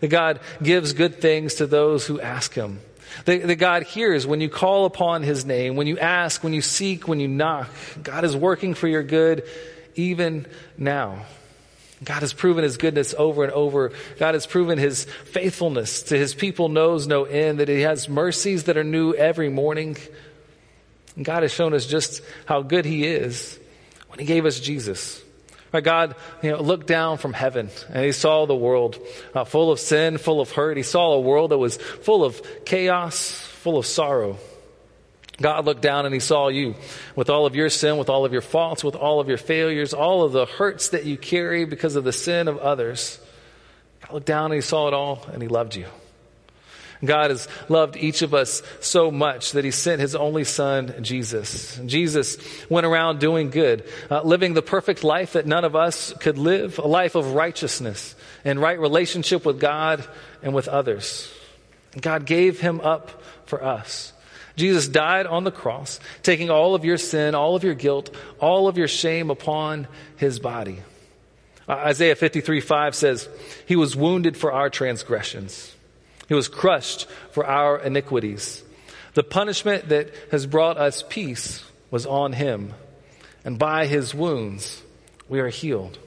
That 0.00 0.08
God 0.08 0.40
gives 0.62 0.92
good 0.92 1.20
things 1.20 1.56
to 1.56 1.66
those 1.66 2.06
who 2.06 2.20
ask 2.20 2.54
him. 2.54 2.80
That, 3.24 3.46
that 3.46 3.56
God 3.56 3.82
hears 3.84 4.26
when 4.26 4.40
you 4.40 4.48
call 4.48 4.84
upon 4.84 5.22
his 5.22 5.44
name, 5.44 5.76
when 5.76 5.86
you 5.86 5.98
ask, 5.98 6.44
when 6.44 6.52
you 6.52 6.62
seek, 6.62 7.08
when 7.08 7.20
you 7.20 7.28
knock. 7.28 7.70
God 8.02 8.24
is 8.24 8.36
working 8.36 8.74
for 8.74 8.86
your 8.86 9.02
good 9.02 9.44
even 9.94 10.46
now. 10.76 11.26
God 12.04 12.20
has 12.20 12.32
proven 12.32 12.62
his 12.62 12.76
goodness 12.76 13.14
over 13.18 13.42
and 13.42 13.52
over. 13.52 13.92
God 14.18 14.34
has 14.34 14.46
proven 14.46 14.78
his 14.78 15.04
faithfulness 15.04 16.04
to 16.04 16.16
his 16.16 16.34
people 16.34 16.68
knows 16.68 17.06
no 17.06 17.24
end, 17.24 17.58
that 17.58 17.68
he 17.68 17.80
has 17.80 18.08
mercies 18.08 18.64
that 18.64 18.76
are 18.76 18.84
new 18.84 19.14
every 19.14 19.48
morning. 19.48 19.96
And 21.16 21.24
God 21.24 21.42
has 21.42 21.52
shown 21.52 21.74
us 21.74 21.86
just 21.86 22.22
how 22.46 22.62
good 22.62 22.84
he 22.84 23.04
is 23.04 23.58
when 24.08 24.20
he 24.20 24.24
gave 24.24 24.46
us 24.46 24.60
Jesus. 24.60 25.22
Right, 25.72 25.84
God, 25.84 26.14
you 26.42 26.50
know, 26.50 26.62
looked 26.62 26.86
down 26.86 27.18
from 27.18 27.34
heaven 27.34 27.68
and 27.92 28.04
he 28.04 28.12
saw 28.12 28.46
the 28.46 28.56
world 28.56 28.98
uh, 29.34 29.44
full 29.44 29.70
of 29.70 29.78
sin, 29.78 30.16
full 30.16 30.40
of 30.40 30.50
hurt. 30.50 30.76
He 30.76 30.82
saw 30.82 31.12
a 31.12 31.20
world 31.20 31.50
that 31.50 31.58
was 31.58 31.76
full 31.76 32.24
of 32.24 32.40
chaos, 32.64 33.30
full 33.30 33.76
of 33.76 33.84
sorrow. 33.84 34.38
God 35.40 35.66
looked 35.66 35.82
down 35.82 36.04
and 36.04 36.14
he 36.14 36.20
saw 36.20 36.48
you 36.48 36.74
with 37.14 37.30
all 37.30 37.46
of 37.46 37.54
your 37.54 37.68
sin, 37.68 37.98
with 37.98 38.08
all 38.08 38.24
of 38.24 38.32
your 38.32 38.42
faults, 38.42 38.82
with 38.82 38.96
all 38.96 39.20
of 39.20 39.28
your 39.28 39.36
failures, 39.36 39.92
all 39.92 40.24
of 40.24 40.32
the 40.32 40.46
hurts 40.46 40.88
that 40.90 41.04
you 41.04 41.16
carry 41.16 41.64
because 41.64 41.96
of 41.96 42.04
the 42.04 42.12
sin 42.12 42.48
of 42.48 42.58
others. 42.58 43.20
God 44.00 44.14
looked 44.14 44.26
down 44.26 44.46
and 44.46 44.54
he 44.54 44.60
saw 44.62 44.88
it 44.88 44.94
all 44.94 45.26
and 45.32 45.42
he 45.42 45.48
loved 45.48 45.76
you. 45.76 45.86
God 47.04 47.30
has 47.30 47.46
loved 47.68 47.96
each 47.96 48.22
of 48.22 48.34
us 48.34 48.62
so 48.80 49.10
much 49.10 49.52
that 49.52 49.64
he 49.64 49.70
sent 49.70 50.00
his 50.00 50.14
only 50.14 50.44
son, 50.44 50.94
Jesus. 51.02 51.80
Jesus 51.86 52.38
went 52.68 52.86
around 52.86 53.20
doing 53.20 53.50
good, 53.50 53.84
uh, 54.10 54.22
living 54.22 54.54
the 54.54 54.62
perfect 54.62 55.04
life 55.04 55.34
that 55.34 55.46
none 55.46 55.64
of 55.64 55.76
us 55.76 56.12
could 56.14 56.38
live, 56.38 56.78
a 56.78 56.86
life 56.86 57.14
of 57.14 57.34
righteousness 57.34 58.14
and 58.44 58.60
right 58.60 58.78
relationship 58.78 59.44
with 59.44 59.60
God 59.60 60.04
and 60.42 60.54
with 60.54 60.68
others. 60.68 61.32
God 62.00 62.26
gave 62.26 62.60
him 62.60 62.80
up 62.80 63.22
for 63.46 63.62
us. 63.62 64.12
Jesus 64.56 64.88
died 64.88 65.26
on 65.26 65.44
the 65.44 65.52
cross, 65.52 66.00
taking 66.22 66.50
all 66.50 66.74
of 66.74 66.84
your 66.84 66.98
sin, 66.98 67.34
all 67.34 67.54
of 67.54 67.62
your 67.62 67.74
guilt, 67.74 68.14
all 68.40 68.66
of 68.66 68.76
your 68.76 68.88
shame 68.88 69.30
upon 69.30 69.86
his 70.16 70.40
body. 70.40 70.80
Uh, 71.68 71.74
Isaiah 71.74 72.16
53 72.16 72.60
5 72.60 72.94
says, 72.94 73.28
He 73.66 73.76
was 73.76 73.94
wounded 73.94 74.36
for 74.36 74.52
our 74.52 74.68
transgressions, 74.68 75.74
He 76.28 76.34
was 76.34 76.48
crushed 76.48 77.06
for 77.32 77.46
our 77.46 77.78
iniquities. 77.78 78.62
The 79.14 79.22
punishment 79.22 79.88
that 79.88 80.10
has 80.30 80.46
brought 80.46 80.76
us 80.76 81.02
peace 81.08 81.64
was 81.90 82.06
on 82.06 82.34
Him, 82.34 82.74
and 83.44 83.58
by 83.58 83.86
His 83.86 84.14
wounds 84.14 84.82
we 85.28 85.40
are 85.40 85.48
healed. 85.48 85.98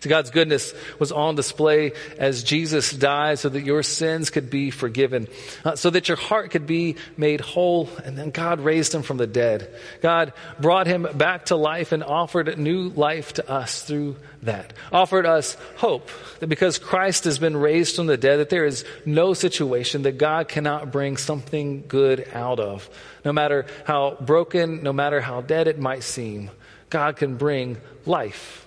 So 0.00 0.10
God's 0.10 0.30
goodness 0.30 0.74
was 0.98 1.12
on 1.12 1.36
display 1.36 1.92
as 2.18 2.42
Jesus 2.42 2.90
died 2.90 3.38
so 3.38 3.48
that 3.48 3.62
your 3.62 3.82
sins 3.82 4.30
could 4.30 4.50
be 4.50 4.70
forgiven, 4.70 5.28
uh, 5.64 5.76
so 5.76 5.90
that 5.90 6.08
your 6.08 6.16
heart 6.16 6.50
could 6.50 6.66
be 6.66 6.96
made 7.16 7.40
whole, 7.40 7.88
and 8.04 8.16
then 8.16 8.30
God 8.30 8.60
raised 8.60 8.94
him 8.94 9.02
from 9.02 9.16
the 9.16 9.26
dead. 9.26 9.72
God 10.02 10.32
brought 10.60 10.86
him 10.86 11.06
back 11.14 11.46
to 11.46 11.56
life 11.56 11.92
and 11.92 12.02
offered 12.02 12.58
new 12.58 12.88
life 12.90 13.34
to 13.34 13.50
us 13.50 13.82
through 13.82 14.16
that. 14.42 14.72
Offered 14.92 15.26
us 15.26 15.56
hope 15.76 16.10
that 16.40 16.48
because 16.48 16.78
Christ 16.78 17.24
has 17.24 17.38
been 17.38 17.56
raised 17.56 17.96
from 17.96 18.06
the 18.06 18.16
dead, 18.16 18.38
that 18.38 18.50
there 18.50 18.66
is 18.66 18.84
no 19.04 19.34
situation 19.34 20.02
that 20.02 20.18
God 20.18 20.48
cannot 20.48 20.92
bring 20.92 21.16
something 21.16 21.84
good 21.86 22.28
out 22.32 22.60
of. 22.60 22.88
No 23.24 23.32
matter 23.32 23.66
how 23.84 24.16
broken, 24.20 24.82
no 24.82 24.92
matter 24.92 25.20
how 25.20 25.40
dead 25.40 25.68
it 25.68 25.78
might 25.78 26.02
seem, 26.02 26.50
God 26.90 27.16
can 27.16 27.36
bring 27.36 27.78
life 28.04 28.65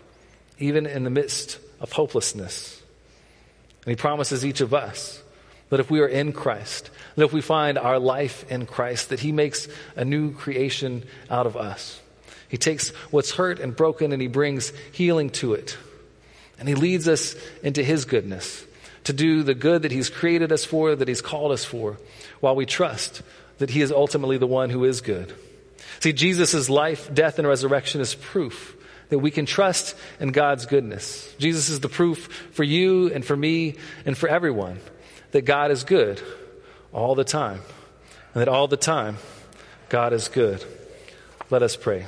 even 0.59 0.85
in 0.85 1.03
the 1.03 1.09
midst 1.09 1.57
of 1.79 1.91
hopelessness. 1.91 2.81
And 3.85 3.91
He 3.91 3.95
promises 3.95 4.45
each 4.45 4.61
of 4.61 4.73
us 4.73 5.21
that 5.69 5.79
if 5.79 5.89
we 5.89 6.01
are 6.01 6.07
in 6.07 6.33
Christ, 6.33 6.89
that 7.15 7.25
if 7.25 7.33
we 7.33 7.41
find 7.41 7.77
our 7.77 7.99
life 7.99 8.49
in 8.51 8.65
Christ, 8.65 9.09
that 9.09 9.19
He 9.19 9.31
makes 9.31 9.67
a 9.95 10.05
new 10.05 10.33
creation 10.33 11.03
out 11.29 11.45
of 11.45 11.55
us. 11.55 11.99
He 12.49 12.57
takes 12.57 12.89
what's 13.11 13.31
hurt 13.31 13.59
and 13.59 13.75
broken 13.75 14.11
and 14.11 14.21
He 14.21 14.27
brings 14.27 14.73
healing 14.91 15.29
to 15.31 15.53
it. 15.53 15.77
And 16.59 16.67
He 16.67 16.75
leads 16.75 17.07
us 17.07 17.35
into 17.63 17.83
His 17.83 18.05
goodness 18.05 18.65
to 19.05 19.13
do 19.13 19.43
the 19.43 19.53
good 19.53 19.83
that 19.83 19.91
He's 19.91 20.09
created 20.09 20.51
us 20.51 20.65
for, 20.65 20.95
that 20.95 21.07
He's 21.07 21.21
called 21.21 21.51
us 21.51 21.63
for, 21.63 21.97
while 22.41 22.55
we 22.55 22.65
trust 22.65 23.21
that 23.59 23.69
He 23.69 23.81
is 23.81 23.91
ultimately 23.91 24.37
the 24.37 24.47
one 24.47 24.69
who 24.69 24.83
is 24.83 25.01
good. 25.01 25.33
See, 25.99 26.13
Jesus' 26.13 26.69
life, 26.69 27.13
death, 27.13 27.39
and 27.39 27.47
resurrection 27.47 28.01
is 28.01 28.15
proof 28.15 28.75
that 29.09 29.19
we 29.19 29.31
can 29.31 29.45
trust 29.45 29.95
in 30.19 30.31
God's 30.31 30.65
goodness. 30.65 31.33
Jesus 31.39 31.69
is 31.69 31.79
the 31.79 31.89
proof 31.89 32.49
for 32.51 32.63
you 32.63 33.11
and 33.13 33.25
for 33.25 33.35
me 33.35 33.75
and 34.05 34.17
for 34.17 34.29
everyone 34.29 34.79
that 35.31 35.45
God 35.45 35.71
is 35.71 35.83
good 35.83 36.21
all 36.91 37.15
the 37.15 37.23
time, 37.23 37.61
and 38.33 38.41
that 38.41 38.47
all 38.47 38.67
the 38.67 38.77
time 38.77 39.17
God 39.89 40.13
is 40.13 40.27
good. 40.27 40.63
Let 41.49 41.63
us 41.63 41.75
pray. 41.75 42.07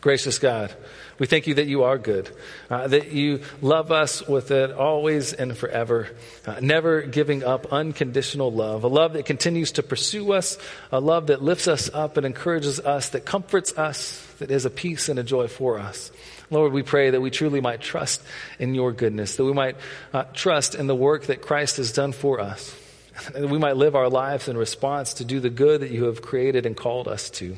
Gracious 0.00 0.38
God, 0.38 0.74
we 1.18 1.26
thank 1.26 1.46
you 1.46 1.54
that 1.54 1.66
you 1.66 1.84
are 1.84 1.96
good, 1.96 2.30
uh, 2.68 2.88
that 2.88 3.12
you 3.12 3.40
love 3.62 3.90
us 3.90 4.26
with 4.26 4.50
it 4.50 4.72
always 4.72 5.32
and 5.32 5.56
forever, 5.56 6.08
uh, 6.46 6.56
never 6.60 7.02
giving 7.02 7.42
up 7.42 7.72
unconditional 7.72 8.52
love, 8.52 8.84
a 8.84 8.88
love 8.88 9.14
that 9.14 9.24
continues 9.24 9.72
to 9.72 9.82
pursue 9.82 10.32
us, 10.32 10.58
a 10.92 11.00
love 11.00 11.28
that 11.28 11.42
lifts 11.42 11.68
us 11.68 11.88
up 11.94 12.16
and 12.16 12.26
encourages 12.26 12.80
us, 12.80 13.10
that 13.10 13.24
comforts 13.24 13.76
us, 13.78 14.22
that 14.38 14.50
is 14.50 14.66
a 14.66 14.70
peace 14.70 15.08
and 15.08 15.18
a 15.18 15.22
joy 15.22 15.48
for 15.48 15.78
us. 15.78 16.10
Lord, 16.50 16.72
we 16.72 16.82
pray 16.82 17.10
that 17.10 17.20
we 17.20 17.30
truly 17.30 17.60
might 17.60 17.80
trust 17.80 18.22
in 18.58 18.74
your 18.74 18.92
goodness, 18.92 19.36
that 19.36 19.44
we 19.44 19.52
might 19.52 19.76
uh, 20.12 20.24
trust 20.34 20.74
in 20.74 20.86
the 20.86 20.94
work 20.94 21.26
that 21.26 21.42
Christ 21.42 21.78
has 21.78 21.92
done 21.92 22.12
for 22.12 22.40
us, 22.40 22.76
that 23.32 23.48
we 23.48 23.58
might 23.58 23.76
live 23.76 23.96
our 23.96 24.10
lives 24.10 24.48
in 24.48 24.56
response 24.56 25.14
to 25.14 25.24
do 25.24 25.40
the 25.40 25.50
good 25.50 25.80
that 25.80 25.90
you 25.90 26.04
have 26.04 26.20
created 26.20 26.66
and 26.66 26.76
called 26.76 27.08
us 27.08 27.30
to. 27.30 27.56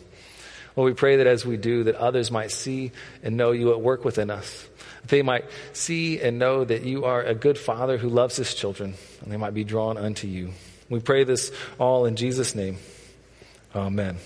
Lord, 0.79 0.93
we 0.93 0.95
pray 0.95 1.17
that 1.17 1.27
as 1.27 1.45
we 1.45 1.57
do, 1.57 1.83
that 1.85 1.97
others 1.97 2.31
might 2.31 2.53
see 2.53 2.93
and 3.25 3.37
know 3.37 3.51
you 3.51 3.73
at 3.73 3.81
work 3.81 4.05
within 4.05 4.31
us. 4.31 4.69
They 5.09 5.23
might 5.23 5.45
see 5.73 6.21
and 6.21 6.38
know 6.38 6.64
that 6.64 6.85
you 6.85 7.05
are 7.05 7.21
a 7.21 7.35
good 7.35 7.59
father 7.59 7.99
who 7.99 8.09
loves 8.09 8.37
his 8.37 8.55
children, 8.55 8.95
and 9.21 9.33
they 9.33 9.37
might 9.37 9.55
be 9.55 9.64
drawn 9.64 9.97
unto 9.99 10.29
you. 10.29 10.53
We 10.88 11.01
pray 11.01 11.25
this 11.25 11.51
all 11.81 12.07
in 12.07 12.14
Jesus' 12.14 12.55
name. 12.55 12.77
Amen. 13.75 14.19